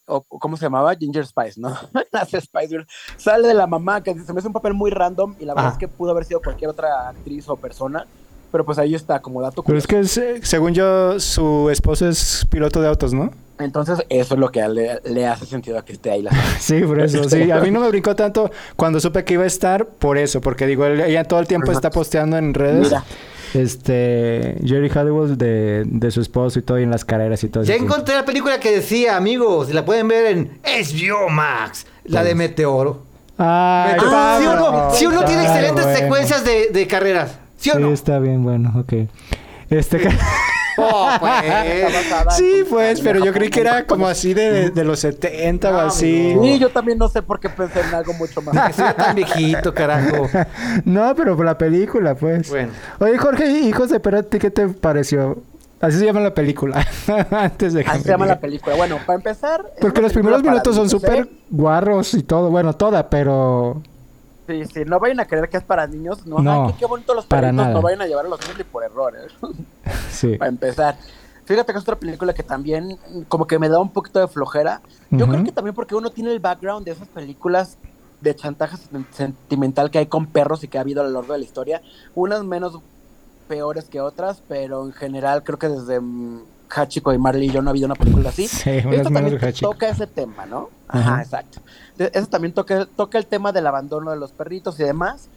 [0.08, 0.94] O, ¿Cómo se llamaba?
[0.96, 1.70] Ginger Spice, ¿no?
[2.12, 2.88] las Spice Girls.
[3.18, 5.70] Sale de la mamá, que se me hace un papel muy random, y la verdad
[5.70, 5.74] Ah.
[5.74, 8.06] es que pudo haber sido cualquier otra actriz o persona,
[8.52, 10.20] pero pues ahí está, como dato Pero es curioso.
[10.22, 13.32] que, es, eh, según yo, su esposo es piloto de autos, ¿no?
[13.60, 16.82] Entonces, eso es lo que le, le hace sentido a que esté ahí la Sí,
[16.82, 17.24] por eso.
[17.30, 20.42] Sí, a mí no me brincó tanto cuando supe que iba a estar, por eso,
[20.42, 22.88] porque digo, ella todo el tiempo está posteando en redes.
[22.90, 23.04] Mira.
[23.54, 27.64] Este, Jerry Halliwell de, de su esposo y todo, y en las carreras y todo
[27.64, 29.74] Ya encontré la película que decía, amigos.
[29.74, 31.86] La pueden ver en HBO Max.
[32.06, 33.04] La de Meteoro.
[33.38, 34.40] Ay, Ah.
[34.44, 34.90] Pablo.
[34.94, 36.00] ¿Sí o no tiene excelentes bueno.
[36.00, 37.38] secuencias de, de carreras?
[37.58, 38.94] ¿Sí o Sí, está bien, bueno, ok.
[39.70, 40.00] Este,
[40.82, 42.36] Oh, pues.
[42.36, 45.80] sí, pues, pero yo creí que era como así de, de los 70 o No,
[45.80, 46.36] así.
[46.41, 48.76] Sí, yo también no sé por qué pensé en algo mucho más.
[48.76, 50.30] Soy tan viejito, carajo.
[50.86, 52.50] No, pero por la película, pues.
[52.50, 52.72] Bueno.
[53.00, 55.38] Oye, Jorge, hijos de Perotti, ¿qué te pareció?
[55.80, 56.86] Así se llama la película.
[57.32, 58.76] Antes de que Así se llama la película.
[58.76, 59.74] Bueno, para empezar.
[59.82, 62.52] Porque los primeros minutos son súper guarros y todo.
[62.52, 63.82] Bueno, toda, pero...
[64.52, 66.26] Sí, sí, no vayan a creer que es para niños.
[66.26, 67.70] No, No, ay, qué, qué bonito los para nada.
[67.74, 69.28] No vayan a llevar a los niños ni por error, ¿eh?
[70.12, 70.38] Sí.
[70.38, 70.98] para empezar.
[71.46, 74.82] Fíjate que es otra película que también como que me da un poquito de flojera.
[75.10, 77.78] Yo creo que también porque uno tiene el background de esas películas
[78.22, 81.34] de chantaje sen- sentimental que hay con perros y que ha habido a lo largo
[81.34, 81.82] de la historia.
[82.14, 82.80] Unas menos
[83.48, 86.42] peores que otras, pero en general creo que desde mm,
[86.74, 88.48] Hachiko y Marley y yo no ha habido una película así.
[88.48, 90.70] Sí, Esto también de toca ese tema, ¿no?
[90.88, 91.22] Ajá, Ajá.
[91.24, 91.60] exacto.
[91.98, 95.28] De- Eso también toca, toca el tema del abandono de los perritos y demás,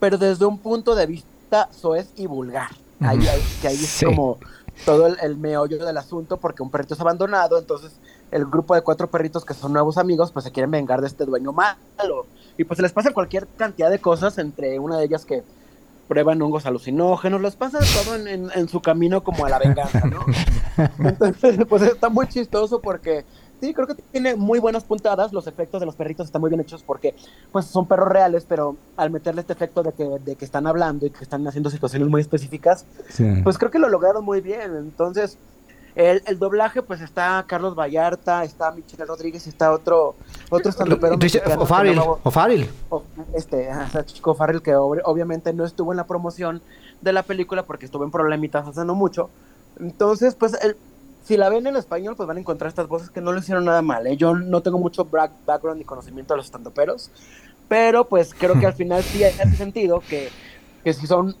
[0.00, 2.70] pero desde un punto de vista soez y vulgar.
[3.00, 4.04] Ahí, ahí- que ahí Sí.
[4.04, 4.38] es como
[4.84, 7.92] todo el, el meollo del asunto, porque un perrito es abandonado, entonces
[8.30, 11.24] el grupo de cuatro perritos que son nuevos amigos, pues se quieren vengar de este
[11.24, 12.26] dueño malo.
[12.56, 15.42] Y pues se les pasa cualquier cantidad de cosas, entre una de ellas que
[16.08, 20.00] prueban hongos alucinógenos, les pasa todo en, en- en su camino como a la venganza,
[20.06, 20.20] ¿no?
[20.98, 23.24] Entonces, pues está muy chistoso porque
[23.60, 25.32] sí, creo que tiene muy buenas puntadas.
[25.32, 27.14] Los efectos de los perritos están muy bien hechos porque
[27.52, 31.06] pues son perros reales, pero al meterle este efecto de que, de que están hablando
[31.06, 33.24] y que están haciendo situaciones muy específicas, Sí.
[33.42, 34.76] pues creo que lo lograron muy bien.
[34.76, 35.38] Entonces,
[35.96, 40.16] el, el doblaje, pues está Carlos Vallarta, está Michelle Rodríguez está otro,
[40.50, 41.16] otro estandopero
[41.58, 41.94] O'Farrill.
[41.96, 42.68] no me- O'Farrill.
[42.90, 43.02] o-
[43.34, 43.68] este,
[44.06, 46.60] Chico Farrell, que ob- obviamente no estuvo en la promoción
[47.00, 49.30] de la película porque estuvo en problemitas hace no mucho.
[49.78, 50.76] Entonces, pues, el-
[51.24, 53.64] si la ven en español, pues van a encontrar estas voces que no lo hicieron
[53.64, 54.06] nada mal.
[54.06, 54.16] ¿eh?
[54.16, 57.10] Yo no tengo mucho back- background ni conocimiento de los estandoperos,
[57.68, 60.28] pero pues creo que al final sí hace sentido que,
[60.82, 61.34] que si son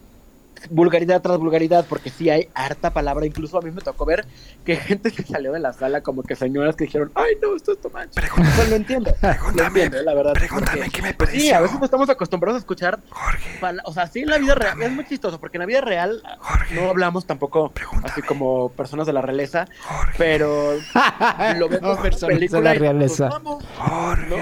[0.70, 3.26] vulgaridad tras vulgaridad, porque sí hay harta palabra.
[3.26, 4.26] Incluso a mí me tocó ver
[4.64, 7.72] que gente que salió de la sala, como que señoras que dijeron, ay, no, esto
[7.72, 8.08] es too much.
[8.56, 9.14] Pues lo entiendo.
[9.54, 10.32] lo entiendo, la verdad.
[10.34, 11.56] Pregúntame porque- qué me pues sí, pareció.
[11.56, 14.80] a veces no estamos acostumbrados a escuchar, Jorge, o sea, sí en la vida real,
[14.82, 18.10] es muy chistoso, porque en la vida real Jorge, no hablamos tampoco Pregúntame.
[18.12, 20.72] así como personas de la realeza, Jorge, pero
[21.58, 23.26] lo vemos en personas de película la y nos realeza.
[23.28, 23.64] asustamos,
[24.28, 24.36] ¿no?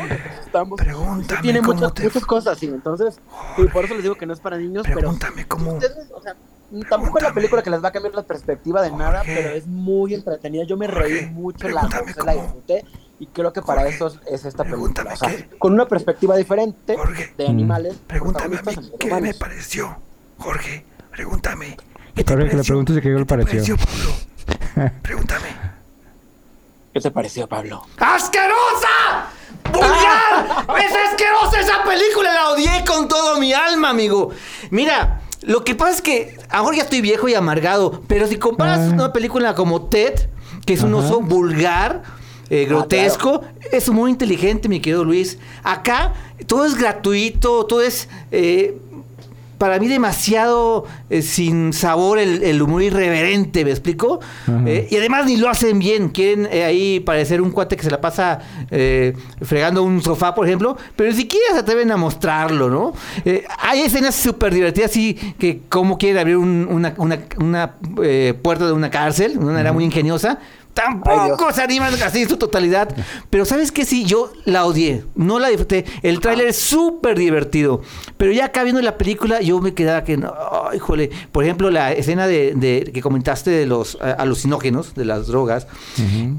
[0.53, 0.79] Asustamos.
[0.81, 3.19] Pregúntame Tiene cómo muchas, te muchas cosas así, entonces,
[3.57, 5.73] sí, por eso les digo que no es para niños, pero Pregúntame cómo.
[5.75, 6.35] ustedes, o sea,
[6.89, 9.35] tampoco es la película que les va a cambiar la perspectiva de nada, Jorge.
[9.35, 10.65] pero es muy entretenida.
[10.65, 12.43] Yo me reí Jorge, mucho, la, pregúntame gocé, la cómo.
[12.45, 12.85] disfruté
[13.19, 15.13] y creo que para Jorge, eso es, es esta película.
[15.13, 17.97] O sea, qué- con una perspectiva diferente Jorge, de animales.
[18.07, 19.23] Pregúntame a mí qué humanos.
[19.23, 19.97] me pareció.
[20.39, 21.77] Jorge, pregúntame.
[22.15, 23.77] ¿Qué te Jorge, que le preguntes qué le ¿Qué te pareció.
[23.77, 24.91] Pablo?
[25.03, 25.49] Pregúntame.
[26.93, 27.87] ¿Qué te pareció, Pablo?
[27.99, 29.31] ¡Asquerosa!
[29.73, 30.67] ¡Vulgar!
[30.79, 32.33] ¡Es asquerosa esa película!
[32.33, 34.31] La odié con todo mi alma, amigo.
[34.71, 38.81] Mira, lo que pasa es que ahora ya estoy viejo y amargado, pero si comparas
[38.81, 38.93] Ah.
[38.95, 40.29] una película como Ted,
[40.67, 41.05] que es un Ajá.
[41.07, 42.03] oso vulgar,
[42.51, 43.43] eh, grotesco,
[43.73, 45.39] es muy inteligente, mi querido Luis.
[45.65, 46.13] Acá
[46.47, 48.09] todo es gratuito, todo es...
[48.31, 48.77] eh,
[49.63, 54.19] para mí demasiado eh, sin sabor el, el humor irreverente, ¿me explico?
[54.67, 56.09] Eh, y además ni lo hacen bien.
[56.09, 58.41] Quieren eh, ahí parecer un cuate que se la pasa
[58.73, 62.93] eh, fregando un sofá, por ejemplo, pero ni siquiera se atreven a mostrarlo, ¿no?
[63.61, 68.67] Hay escenas súper divertidas, así que cómo quieren abrir un- una, una- una, eh, puerta
[68.67, 70.41] de una cárcel, de una manera muy ingeniosa.
[70.75, 72.89] Tampoco se animan así en su totalidad.
[73.31, 73.85] Pero ¿sabes qué?
[73.85, 75.05] Sí, yo la odié.
[75.15, 75.85] No la disfruté.
[76.03, 77.83] El tráiler es súper divertido.
[78.17, 80.15] Pero ya acá viendo la película, yo me quedaba que...
[80.15, 81.11] Ay, híjole.
[81.31, 85.67] Por ejemplo, la escena de, de- que comentaste de los eh, alucinógenos, de las drogas.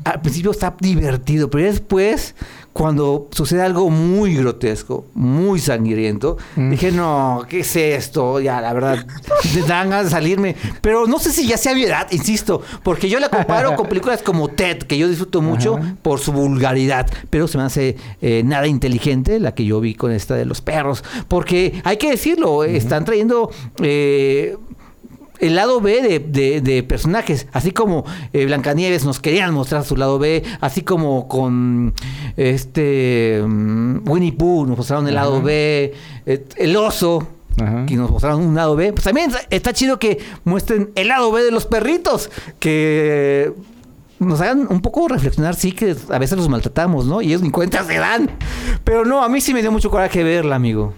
[0.03, 2.35] Al principio está divertido, pero después...
[2.73, 8.39] Cuando sucede algo muy grotesco, muy sangriento, dije, no, ¿qué es esto?
[8.39, 9.05] Ya, la verdad,
[9.53, 10.55] me dan ganas de salirme.
[10.81, 14.23] Pero no sé si ya sea mi edad, insisto, porque yo la comparo con películas
[14.23, 18.65] como Ted, que yo disfruto mucho por su vulgaridad, pero se me hace eh, nada
[18.65, 21.03] inteligente la que yo vi con esta de los perros.
[21.27, 23.51] Porque hay que decirlo, están trayendo...
[23.81, 24.57] eh,
[25.45, 29.95] el lado B de, de- de personajes, así como eh, Blancanieves nos querían mostrar su
[29.95, 31.93] lado B, así como con
[32.37, 35.93] este mm, Winnie Pooh nos mostraron el lado B,
[36.25, 37.27] eh, el oso
[37.61, 37.85] Ajá.
[37.85, 41.43] que nos mostraron un lado B, pues también está chido que muestren el lado B
[41.43, 42.29] de los perritos,
[42.59, 43.53] que
[44.19, 47.21] nos hagan un poco reflexionar, sí que a veces los maltratamos, ¿no?
[47.21, 48.29] Y ellos ni cuenta se dan.
[48.85, 50.93] Pero no, a mí sí me dio mucho coraje verla, amigo.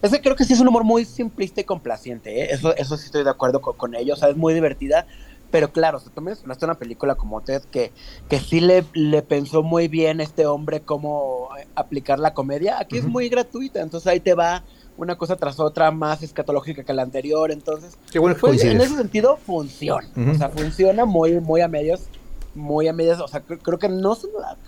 [0.00, 2.48] Es que creo que sí es un humor muy simplista y complaciente, ¿eh?
[2.50, 5.06] Eso, eso sí estoy de acuerdo con, con ellos, o sea, es muy divertida.
[5.50, 7.92] Pero claro, si tú mencionaste una película como Ted que,
[8.28, 12.98] que sí le, le pensó muy bien este hombre cómo eh, aplicar la comedia, aquí
[12.98, 14.62] es muy gratuita, entonces ahí te va
[14.98, 18.96] una cosa tras otra más escatológica que la anterior, entonces Qué bueno pues, en ese
[18.96, 20.32] sentido funciona, Ujú.
[20.32, 22.08] o sea, funciona muy, muy a medios,
[22.54, 24.26] muy a medias, o sea, creo, creo que no se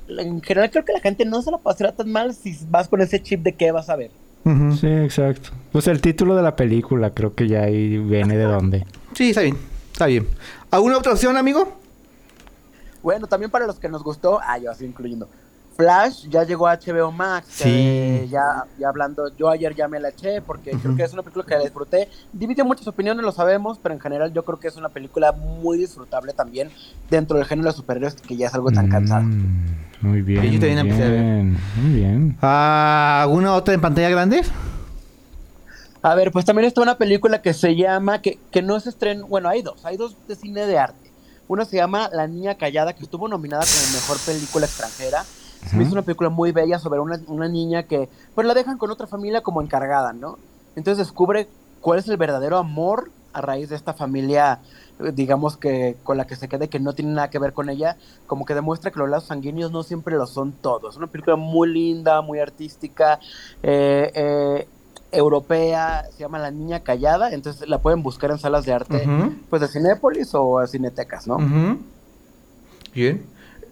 [0.09, 3.03] en general creo que la gente no se la pasará tan mal si vas con
[3.03, 4.13] ese chip de qué vas a ver.
[4.45, 5.51] Sí, exacto.
[5.73, 8.87] Pues el título de la película creo que ya ahí viene de dónde.
[9.15, 9.57] Sí, está bien,
[9.93, 10.27] está bien.
[10.71, 11.77] ¿Alguna otra opción, amigo?
[13.03, 15.29] Bueno, también para los que nos gustó, ah, yo así incluyendo.
[15.81, 17.47] Flash ya llegó a HBO Max.
[17.51, 17.69] Sí.
[17.69, 21.23] eh, ya, ya hablando, yo ayer ya me la eché porque creo que es una
[21.23, 22.09] película que la disfruté.
[22.33, 25.79] Divide muchas opiniones, lo sabemos, pero en general yo creo que es una película muy
[25.79, 26.71] disfrutable también
[27.09, 29.23] dentro del género de superhéroes que ya es algo tan cansado.
[29.23, 30.43] Mm, muy bien.
[30.45, 31.21] Yo también muy empecé a ver.
[31.21, 32.39] bien, Muy bien.
[32.43, 34.43] Ah, ¿Alguna otra en pantalla grande?
[36.03, 39.25] A ver, pues también está una película que se llama, que, que no se estrena,
[39.27, 41.11] bueno, hay dos, hay dos de cine de arte.
[41.49, 45.25] Una se llama La Niña Callada, que estuvo nominada como Mejor Película Extranjera.
[45.67, 48.79] Se me hizo una película muy bella sobre una, una niña que, pues la dejan
[48.79, 50.39] con otra familia como encargada, ¿no?
[50.75, 51.49] Entonces descubre
[51.81, 54.61] cuál es el verdadero amor a raíz de esta familia,
[54.99, 57.69] eh, digamos que con la que se quede, que no tiene nada que ver con
[57.69, 57.97] ella,
[58.27, 60.95] como que demuestra que los lazos sanguíneos no siempre lo son todos.
[60.95, 63.21] Es una película muy linda, muy artística,
[63.63, 64.69] eh, eh,
[65.13, 69.09] europea, se llama La Niña Callada, entonces la pueden buscar en salas de arte,
[69.49, 71.39] pues de Cinépolis o Cinetecas, ¿no?
[72.95, 73.25] Bien.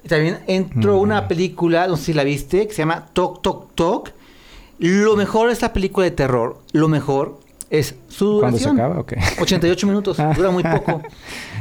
[0.06, 4.10] También entró una película, no sé si la viste, que se llama Toc Toc Toc.
[4.78, 8.80] Lo mejor de esta película de terror, lo mejor es su ¿Cuándo se duración.
[8.86, 9.00] acaba?
[9.00, 9.12] Ok.
[9.40, 11.02] 88 minutos, dura muy poco.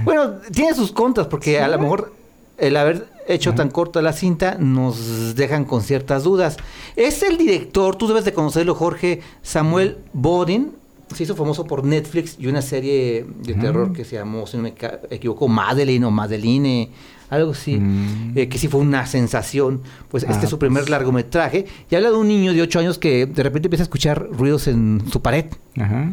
[0.03, 2.13] Bueno, tiene sus contras porque a lo mejor
[2.57, 6.57] el haber hecho tan corta la cinta nos dejan con ciertas dudas.
[6.95, 10.73] Es el director, tú debes de conocerlo, Jorge Samuel Bodin.
[11.13, 14.63] Se hizo famoso por Netflix y una serie de terror que se llamó, si no
[14.63, 14.73] me
[15.09, 16.89] equivoco, Madeline o Madeline,
[17.29, 18.33] algo así, Mm.
[18.37, 19.81] eh, que sí fue una sensación.
[20.09, 20.89] Pues este Ah, es su primer pues.
[20.89, 21.65] largometraje.
[21.91, 24.67] Y habla de un niño de 8 años que de repente empieza a escuchar ruidos
[24.67, 25.45] en su pared.
[25.79, 26.09] Ajá.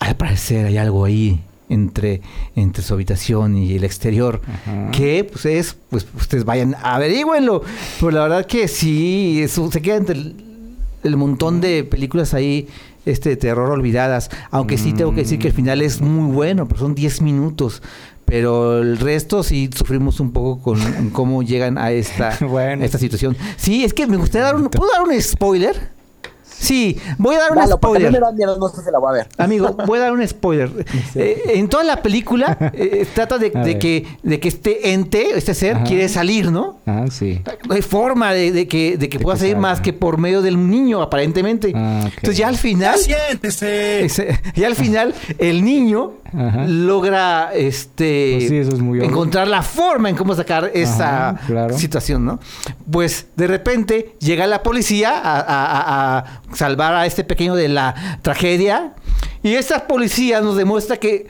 [0.00, 2.22] Al parecer hay algo ahí entre,
[2.56, 4.40] entre su habitación y el exterior.
[4.46, 4.90] Ajá.
[4.92, 7.62] Que pues es, pues ustedes vayan, averígüenlo.
[7.98, 10.36] Pero la verdad que sí, eso se queda entre el,
[11.02, 12.68] el montón de películas ahí
[13.06, 14.30] este de terror olvidadas.
[14.50, 17.82] Aunque sí tengo que decir que el final es muy bueno, pero son 10 minutos.
[18.28, 22.82] Pero el resto sí sufrimos un poco con cómo llegan a esta, Bueno.
[22.82, 23.36] a esta situación.
[23.56, 24.68] Sí, es que me gustaría dar un...
[24.68, 25.97] ¿Puedo dar un spoiler?
[26.60, 28.10] Sí, voy a dar un Dalo, spoiler.
[28.12, 29.28] me da miedo, no sé si la voy a ver.
[29.38, 30.70] Amigo, voy a dar un spoiler.
[31.14, 35.76] Eh, en toda la película eh, trata de, que, de que este ente, este ser,
[35.76, 35.84] Ajá.
[35.84, 36.78] quiere salir, ¿no?
[36.86, 37.40] Ah, sí.
[37.68, 39.68] No hay forma de, de que, de que De pueda que salir salga.
[39.68, 41.72] más que por medio del niño, aparentemente.
[41.74, 42.12] Ah, ok.
[42.16, 42.98] Entonces ya al final...
[42.98, 44.04] ¡Siéntese!
[44.04, 46.64] Ese- Y al final el niño Ajá.
[46.66, 49.08] logra este Pues sí, eso es muy obvio.
[49.08, 51.78] encontrar la forma en cómo sacar esa Ajá, claro.
[51.78, 52.38] situación, ¿no?
[52.90, 57.68] Pues de repente llega la policía a, a- a- a salvar a este pequeño de
[57.68, 58.94] la tragedia
[59.42, 61.26] y esa policía nos demuestra que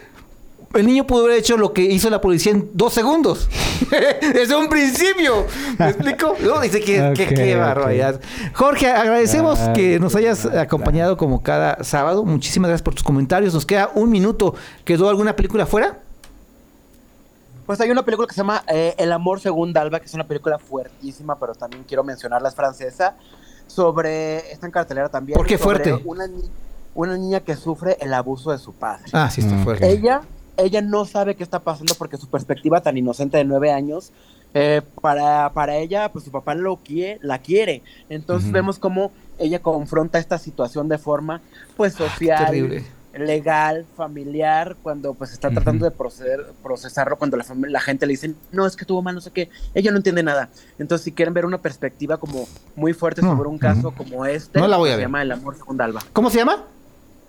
[0.74, 3.48] el niño pudo haber hecho lo que hizo la policía en dos segundos.
[4.20, 5.46] Desde un principio.
[5.78, 6.36] ¿Me explico?
[6.40, 8.20] No, dice que, que- qué barbaridad.
[8.52, 12.22] Jorge, agradecemos Ah, que nos hayas acompañado como cada sábado.
[12.24, 13.54] Muchísimas gracias por tus comentarios.
[13.54, 14.54] Nos queda un minuto.
[14.84, 16.00] ¿Quedó alguna película fuera?
[17.64, 20.24] Pues hay una película que se llama eh, El amor según Dalva, que es una
[20.26, 23.14] película fuertísima, pero también quiero mencionarla, es francesa,
[23.68, 25.36] sobre, está en cartelera también.
[25.36, 26.02] ¿Por qué sobre fuerte?
[26.08, 26.50] Una, ni-
[26.94, 29.04] una niña que sufre el abuso de su padre.
[29.12, 29.88] Ah, sí, está Mm, fuerte.
[29.88, 30.22] Ella,
[30.56, 34.10] ella no sabe qué está pasando porque su perspectiva tan inocente de nueve años,
[34.54, 37.82] eh, para, para ella, pues su papá lo quiere, la quiere.
[38.08, 41.40] Entonces vemos cómo ella confronta esta situación de forma,
[41.76, 42.84] pues, social, Terrible.
[43.20, 48.34] Legal, familiar, cuando pues está tratando de proceder, procesarlo, cuando la, la gente le dice,
[48.52, 50.48] no, es que tuvo mal, no sé qué, ella no entiende nada.
[50.78, 52.46] Entonces, si quieren ver una perspectiva como
[52.76, 53.36] muy fuerte No.
[53.36, 55.06] sobre un caso como este, No la voy a se ver.
[55.06, 56.02] llama El amor según Dalva.
[56.12, 56.64] ¿Cómo se llama?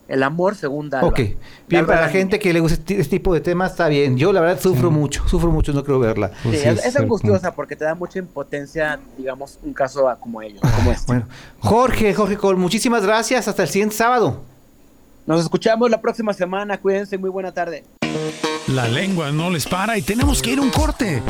[0.07, 1.07] El amor según Dalva.
[1.07, 1.17] Ok.
[1.19, 1.37] Bien,
[1.69, 4.17] Dalva para la gente que le gusta este, este tipo de temas, está bien.
[4.17, 4.95] Yo, la verdad, sufro Sí.
[4.95, 5.27] mucho.
[5.27, 6.31] Sufro mucho, no quiero verla.
[6.43, 9.71] Pues Sí, sí, es, es es el angustiosa porque te da mucha impotencia, digamos, un
[9.73, 11.05] caso como ellos, como este.
[11.05, 11.27] Bueno,
[11.59, 13.47] Jorge, Jorge Col, muchísimas gracias.
[13.47, 14.41] Hasta el siguiente sábado.
[15.29, 17.83] Nos escuchamos la próxima semana, cuídense, muy buena tarde.
[18.69, 21.21] La lengua no les para y tenemos que ir a un corte.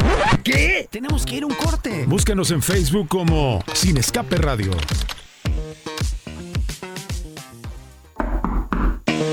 [0.41, 0.87] ¿Qué?
[0.89, 2.05] Tenemos que ir a un corte.
[2.07, 4.71] Búscanos en Facebook como Sin Escape Radio.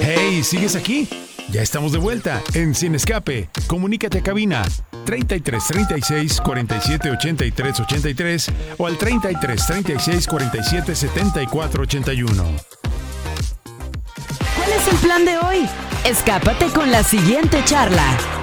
[0.03, 1.09] Hey, ¿sigues aquí?
[1.53, 3.49] Ya estamos de vuelta en Sin Escape.
[3.69, 4.65] Comunícate a cabina
[5.05, 12.57] 33 36 47 83 83 o al 33 36 47 74 81.
[14.67, 15.69] ¿Cuál es el plan de hoy?
[16.05, 18.36] Escápate con la siguiente charla.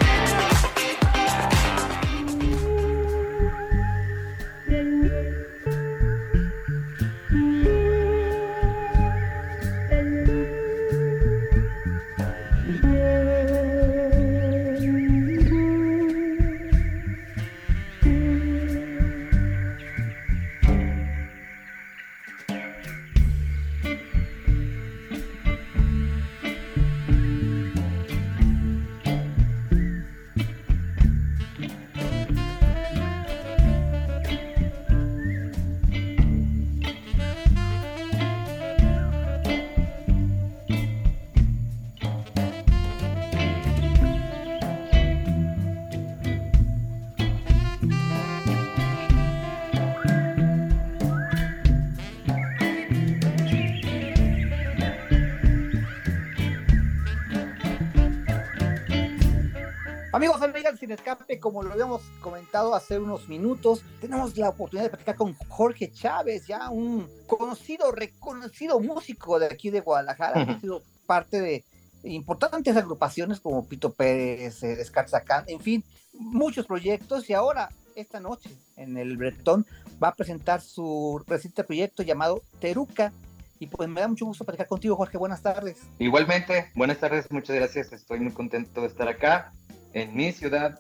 [60.23, 64.91] Amigos, amigas, sin escape, como lo habíamos comentado hace unos minutos, tenemos la oportunidad de
[64.91, 70.59] platicar con Jorge Chávez, ya un conocido, reconocido músico de aquí de Guadalajara, que ha
[70.61, 71.65] sido parte de
[72.03, 74.81] importantes agrupaciones como Pito Pérez, eh,
[75.47, 79.65] en fin, muchos proyectos y ahora, esta noche, en el Bretón,
[80.01, 83.11] va a presentar su reciente proyecto llamado Teruca.
[83.59, 85.17] Y pues me da mucho gusto platicar contigo, Jorge.
[85.17, 85.79] Buenas tardes.
[85.99, 87.91] Igualmente, buenas tardes, muchas gracias.
[87.91, 89.53] Estoy muy contento de estar acá
[89.93, 90.79] en mi ciudad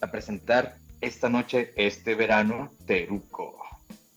[0.00, 3.54] a presentar esta noche, este verano, Teruco.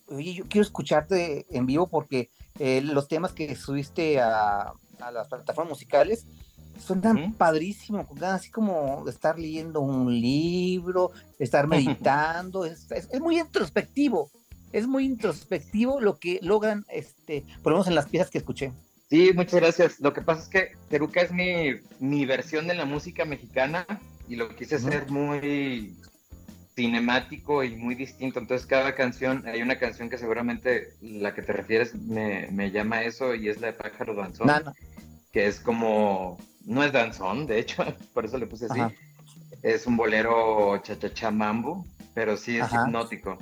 [0.07, 5.27] Oye, yo quiero escucharte en vivo porque eh, los temas que subiste a, a las
[5.27, 6.25] plataformas musicales
[6.79, 7.33] suenan Ujú.
[7.35, 13.19] padrísimo, con ganas así como de estar leyendo un libro, estar meditando, es, es- es
[13.19, 14.31] muy introspectivo,
[14.71, 18.71] es muy introspectivo lo que logran, este, por lo menos en las piezas que escuché.
[19.09, 19.99] Sí, muchas gracias.
[19.99, 23.85] Lo que pasa es que Teruca es mi, mi versión de la música mexicana
[24.29, 25.97] y lo quise hacer muy
[26.75, 28.39] cinemático y muy distinto.
[28.39, 32.97] Entonces, cada canción, hay una canción que seguramente la que te refieres me, me llama
[32.97, 34.49] a eso y es la de Pájaro Danzón,
[35.33, 38.79] que es como, no es danzón, de hecho, por eso le puse así.
[38.79, 38.93] Ajá.
[39.61, 42.83] Es un bolero cha-cha-cha mambo, pero sí es Ajá.
[42.85, 43.37] hipnótico.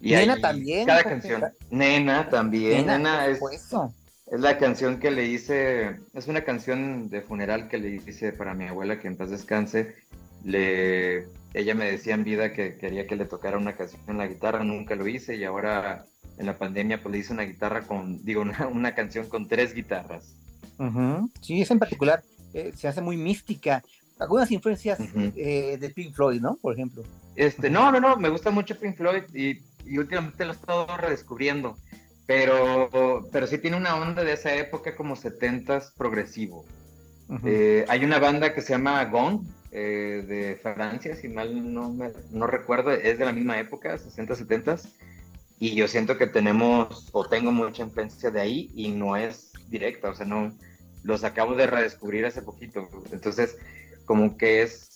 [0.00, 1.44] Y Nena también, Cada canción.
[1.70, 2.86] Nena también.
[2.86, 3.40] Nena, es,
[4.30, 8.54] es la canción que le hice, es una canción de funeral que le hice para
[8.54, 9.96] mi abuela, que en paz descanse.
[10.44, 14.26] Le, ella me decía en vida que quería que le tocara una canción en la
[14.26, 16.04] guitarra, nunca lo hice y ahora
[16.38, 19.74] en la pandemia pues le hice una guitarra con, digo, una, una canción con tres
[19.74, 20.34] guitarras.
[21.40, 22.22] Sí, esa en particular
[22.54, 23.82] eh, se hace muy mística.
[24.18, 24.98] Algunas influencias
[25.36, 26.56] eh, de Pink Floyd, ¿no?
[26.56, 27.04] Por ejemplo.
[27.36, 30.86] Este, no, no, no, me gusta mucho Pink Floyd y, y últimamente lo he estado
[30.96, 31.76] redescubriendo,
[32.26, 36.64] pero, pero sí tiene una onda de esa época como 70s progresivo.
[37.44, 42.12] Eh, hay una banda que se llama Gong, eh, de Francia, si mal no, me-
[42.30, 44.76] no recuerdo, es de la misma época, 60, 70,
[45.60, 50.10] y yo siento que tenemos o tengo mucha influencia de ahí y no es directa,
[50.10, 50.52] o sea, no,
[51.02, 53.56] los acabo de redescubrir hace poquito, entonces
[54.04, 54.86] como que es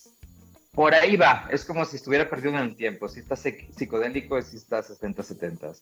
[0.75, 3.43] Por ahí va, es como si estuviera perdido en el tiempo, si estás
[3.77, 5.73] psicodélico, si estás 60, 70.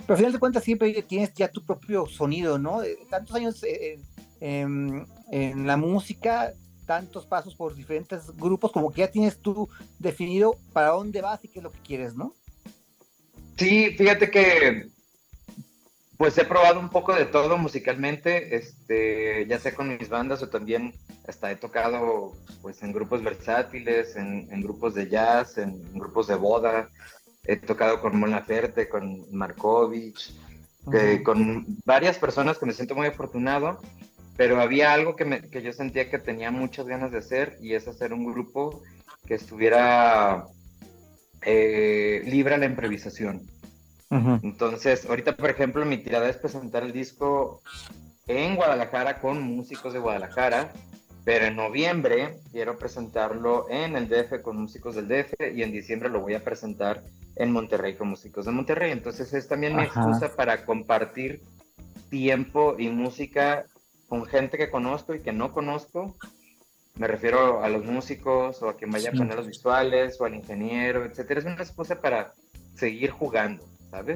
[0.00, 2.80] Pero al final de cuentas siempre tienes ya tu propio sonido, ¿no?
[3.08, 4.00] Tantos años eh,
[4.40, 6.52] en, en la música,
[6.90, 9.68] tantos pasos por diferentes grupos, como que ya tienes tú
[10.00, 12.34] definido para dónde vas y qué es lo que quieres, ¿no?
[13.56, 14.88] Sí, fíjate que
[16.16, 20.48] pues he probado un poco de todo musicalmente, este, ya sea con mis bandas o
[20.48, 20.92] también
[21.28, 26.90] hasta he tocado pues en grupos versátiles, en, grupos de jazz, en, grupos de boda,
[27.44, 30.34] he tocado con Mon Laferte, con Markovich,
[31.24, 33.78] con varias personas que me siento muy afortunado,
[34.40, 37.74] pero había algo que, me, que yo sentía que tenía muchas ganas de hacer y
[37.74, 38.82] es hacer un grupo
[39.26, 40.46] que estuviera
[41.42, 43.42] eh, libre a la improvisación.
[44.08, 47.60] Entonces, ahorita, por ejemplo, mi tirada es presentar el disco
[48.28, 50.72] en Guadalajara con músicos de Guadalajara,
[51.22, 56.08] pero en noviembre quiero presentarlo en el DF con músicos del DF y en diciembre
[56.08, 57.02] lo voy a presentar
[57.36, 58.90] en Monterrey con músicos de Monterrey.
[58.90, 61.42] Entonces es también mi excusa para compartir
[62.08, 63.66] tiempo y música
[64.10, 66.16] con gente que conozco y que no conozco.
[66.96, 70.34] Me refiero a los músicos o a quien vaya a poner los visuales o al
[70.34, 71.38] ingeniero, etcétera.
[71.38, 72.34] Es una excusa para
[72.74, 73.64] seguir jugando.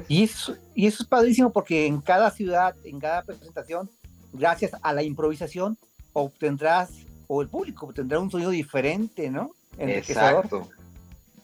[0.09, 3.89] Y eso, y eso es padrísimo porque en cada ciudad, en cada presentación,
[4.33, 5.77] gracias a la improvisación,
[6.11, 6.91] obtendrás,
[7.27, 9.51] o el público obtendrá un sonido diferente, ¿no?
[9.77, 10.69] Exacto.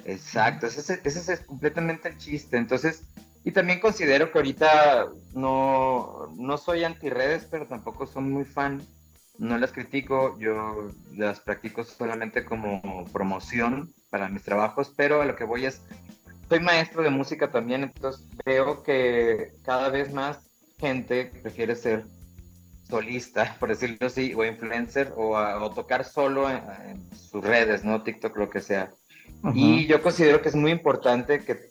[0.03, 2.57] Exacto, ese, ese, es completamente el chiste.
[2.57, 3.03] Entonces,
[3.43, 8.81] y también considero que ahorita no, no soy anti-redes, pero tampoco soy muy fan.
[9.39, 15.35] No las critico, yo las practico solamente como promoción para mis trabajos, pero a lo
[15.35, 15.81] que voy es,
[16.47, 20.39] soy maestro de música también, entonces veo que cada vez más
[20.77, 22.05] gente prefiere ser
[22.87, 28.03] solista, por decirlo así, o influencer, o, tocar solo en, sus redes, ¿no?
[28.03, 28.91] TikTok, lo que sea.
[29.55, 31.70] Y yo considero que es muy importante que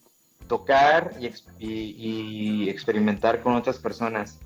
[0.51, 1.13] tocar
[1.61, 4.41] y, experimentar con otras personas,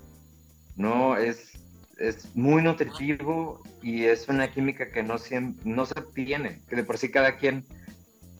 [0.75, 1.17] ¿no?
[1.17, 1.53] Es,
[1.97, 5.15] es muy nutritivo y es una química que no,
[5.63, 7.65] no se tiene, que de por sí cada quien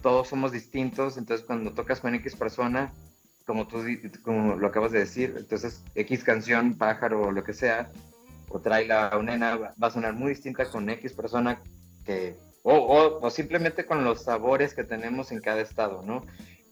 [0.04, 2.94] todos somos distintos, entonces cuando tocas con X persona,
[3.48, 3.80] como tú
[4.22, 7.90] como lo acabas de decir, entonces X canción, pájaro o lo que sea,
[8.50, 11.60] o traila o nena, va a sonar muy distinta con X persona
[12.06, 16.24] que, o, o, simplemente con los sabores que tenemos en cada estado, ¿no?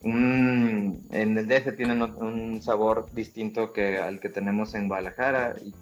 [0.03, 5.73] En el DF tienen un sabor distinto que al que tenemos en Guadalajara y,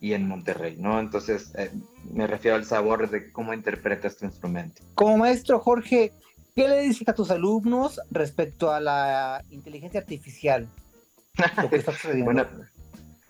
[0.00, 0.98] y en Monterrey, ¿no?
[0.98, 1.70] Entonces eh,
[2.10, 4.82] me refiero al sabor de cómo interpretas tu instrumento.
[4.94, 6.12] Como maestro Jorge,
[6.54, 10.68] ¿Qué le dices a tus alumnos respecto a la inteligencia artificial?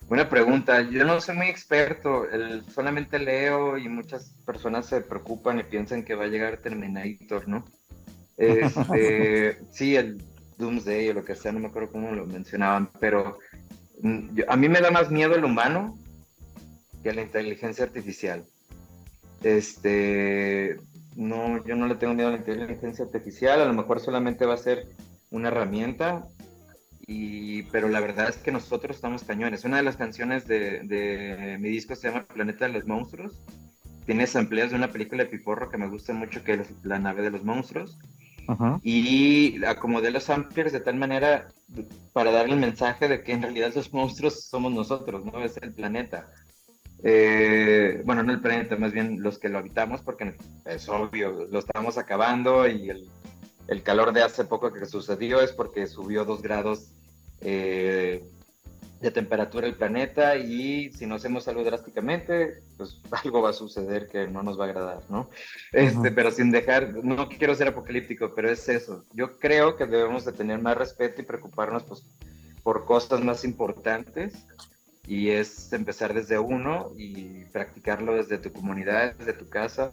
[0.09, 0.81] buena, pregunta.
[0.81, 2.25] Yo no soy muy experto,
[2.73, 7.63] solamente leo y muchas personas se preocupan y piensan que va a llegar Terminator, ¿no?
[8.37, 10.21] Este, sí, el
[10.57, 13.39] Doomsday o lo que sea, no me acuerdo cómo lo mencionaban, pero
[14.01, 15.97] mm, a mí me da más miedo el humano
[17.03, 18.45] que la inteligencia artificial.
[19.43, 20.77] Este,
[21.15, 24.53] no, yo no le tengo miedo a la inteligencia artificial, a lo mejor solamente va
[24.53, 24.87] a ser
[25.29, 26.27] una herramienta,
[27.05, 29.65] y, pero la verdad es que nosotros estamos cañones.
[29.65, 33.41] Una de las canciones de, mi disco se llama Planeta de los Monstruos.
[34.05, 37.21] Tiene sampleos de una película de Piporro que me gusta mucho, que es La nave
[37.21, 37.99] de los monstruos.
[38.83, 41.47] Y acomodé los samplers de tal manera
[42.11, 45.73] para darle el mensaje de que en realidad los monstruos somos nosotros, no es el
[45.73, 46.29] planeta.
[47.03, 50.35] Eh, bueno, no el planeta, más bien los que lo habitamos, porque
[50.65, 53.09] es obvio, lo estamos acabando y el,
[53.67, 56.91] el calor de hace poco que sucedió es porque subió dos grados
[57.41, 58.23] eh,
[59.03, 64.07] de temperatura el planeta y si no hacemos algo drásticamente, pues algo va a suceder
[64.07, 65.29] que no nos va a agradar, ¿no?
[65.71, 69.05] Este, Pero sin dejar, no quiero ser apocalíptico, pero es eso.
[69.13, 72.03] Yo creo que debemos de tener más respeto y preocuparnos pues,
[72.63, 74.45] por cosas más importantes
[75.05, 79.89] y es empezar desde uno y practicarlo desde tu comunidad, desde tu casa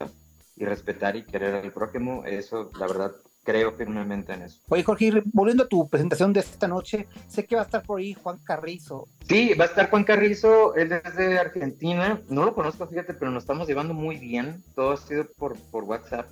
[0.55, 2.23] y respetar y querer al prójimo.
[2.25, 3.11] Eso, la verdad,
[3.43, 4.61] creo firmemente en eso.
[4.69, 7.99] Oye, Jorge, volviendo a tu presentación de esta noche, sé que va a estar por
[7.99, 9.07] ahí Juan Carrizo.
[9.27, 13.31] Sí, va a estar Juan Carrizo, él es de Argentina, no lo conozco, fíjate, pero
[13.31, 16.27] nos estamos llevando muy bien, todo ha sido por, por WhatsApp.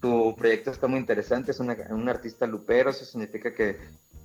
[0.00, 3.76] Tu proyecto está muy interesante, es un artista lupero, eso significa que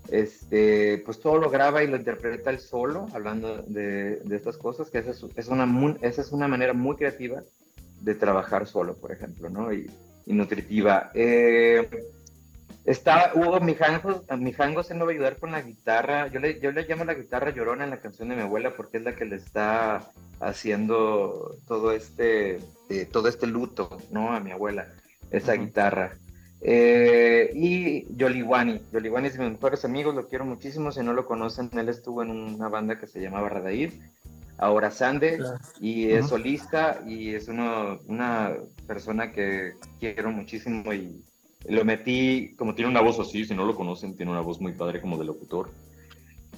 [0.09, 4.99] este, pues todo lo graba y lo interpreta él solo, hablando de, estas cosas, que
[4.99, 7.43] esa es, una, esa es una manera muy creativa
[8.01, 9.73] de trabajar solo, por ejemplo, ¿no?
[9.73, 9.89] Y,
[10.25, 11.11] nutritiva.
[11.13, 11.89] Eh,
[12.85, 16.71] está Hugo Mijangos, Mijangos él me va a ayudar con la guitarra, yo le, yo
[16.71, 19.25] le llamo la guitarra llorona en la canción de mi abuela porque es la que
[19.25, 22.59] le está haciendo todo este,
[22.89, 24.33] eh, todo este luto, ¿no?
[24.33, 24.87] A mi abuela.
[25.31, 26.13] esa guitarra.
[26.65, 28.81] Eh, y Yoliwani.
[28.93, 30.91] Yoliwani es de mis mejores amigos, lo quiero muchísimo.
[30.91, 33.91] Si no lo conocen, él estuvo en una banda que se llamaba Radair,
[34.57, 35.39] ahora Sande,
[35.79, 38.53] y es solista y es uno, una
[38.87, 41.23] persona que quiero muchísimo y
[41.67, 44.73] lo metí, como tiene una voz así, si no lo conocen, tiene una voz muy
[44.73, 45.71] padre como de locutor.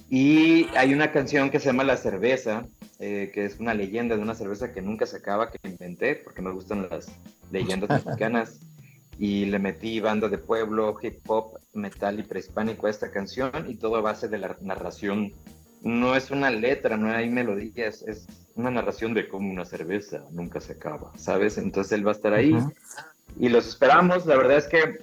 [0.08, 2.66] Y hay una canción que se llama La Cerveza,
[2.98, 6.42] eh, que es una leyenda de una cerveza que nunca se acaba, que inventé, porque
[6.42, 7.08] me gustan las
[7.50, 8.60] leyendas mexicanas.
[9.18, 13.76] Y le metí banda de pueblo, hip hop, metal y prehispánico a esta canción, y
[13.76, 15.32] todo a base de la narración.
[15.82, 20.60] No es una letra, no hay melodías, es una narración de cómo una cerveza nunca
[20.60, 21.58] se acaba, ¿sabes?
[21.58, 22.56] Entonces él va a estar ahí.
[23.38, 24.26] Y los esperamos.
[24.26, 24.98] La verdad es que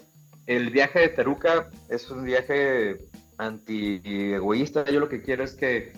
[0.47, 2.97] el viaje de Taruca es un viaje
[3.37, 4.85] anti-egoísta.
[4.85, 5.93] Yo lo que quiero es que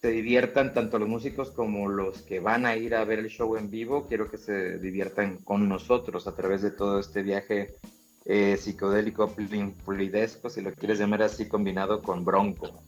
[0.00, 3.56] se diviertan tanto los músicos como los que van a ir a ver el show
[3.56, 4.06] en vivo.
[4.06, 7.76] Quiero que se diviertan con nosotros a través de todo este viaje
[8.24, 9.34] eh, psicodélico,
[9.84, 12.82] polidesco, si lo quieres llamar así, combinado con bronco.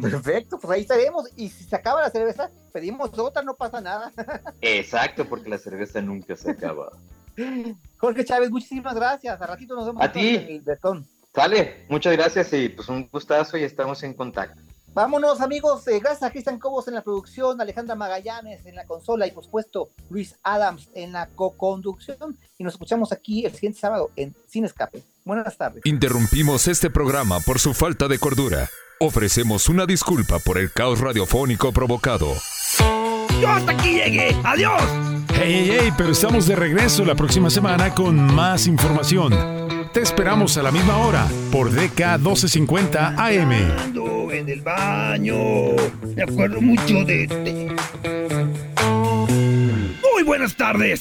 [0.00, 1.26] Perfecto, pues ahí estaremos.
[1.36, 4.12] Y si se acaba la cerveza, pedimos otra, no pasa nada.
[4.60, 6.90] Exacto, porque la cerveza nunca se acaba.
[7.98, 9.40] Jorge Chávez, muchísimas gracias.
[9.40, 10.02] A ratito nos vemos.
[10.02, 10.62] A ti.
[11.34, 14.60] Sale, muchas gracias y pues un gustazo y estamos en contacto.
[14.94, 19.26] Vámonos amigos, eh, gracias a Cristian Cobos en la producción, Alejandra Magallanes en la consola
[19.26, 24.10] y por supuesto Luis Adams en la co-conducción y nos escuchamos aquí el siguiente sábado
[24.16, 25.02] en Sin Escape.
[25.24, 25.80] Buenas tardes.
[25.86, 28.68] Interrumpimos este programa por su falta de cordura.
[29.04, 32.36] Ofrecemos una disculpa por el caos radiofónico provocado.
[33.40, 34.36] Yo hasta aquí llegué.
[34.44, 34.80] Adiós.
[35.34, 39.34] Hey, hey, hey, pero estamos de regreso la próxima semana con más información.
[39.92, 43.52] Te esperamos a la misma hora por DK 1250 AM.
[44.30, 45.34] En el baño.
[46.14, 47.74] Me acuerdo mucho de este.
[50.14, 51.00] Muy buenas tardes.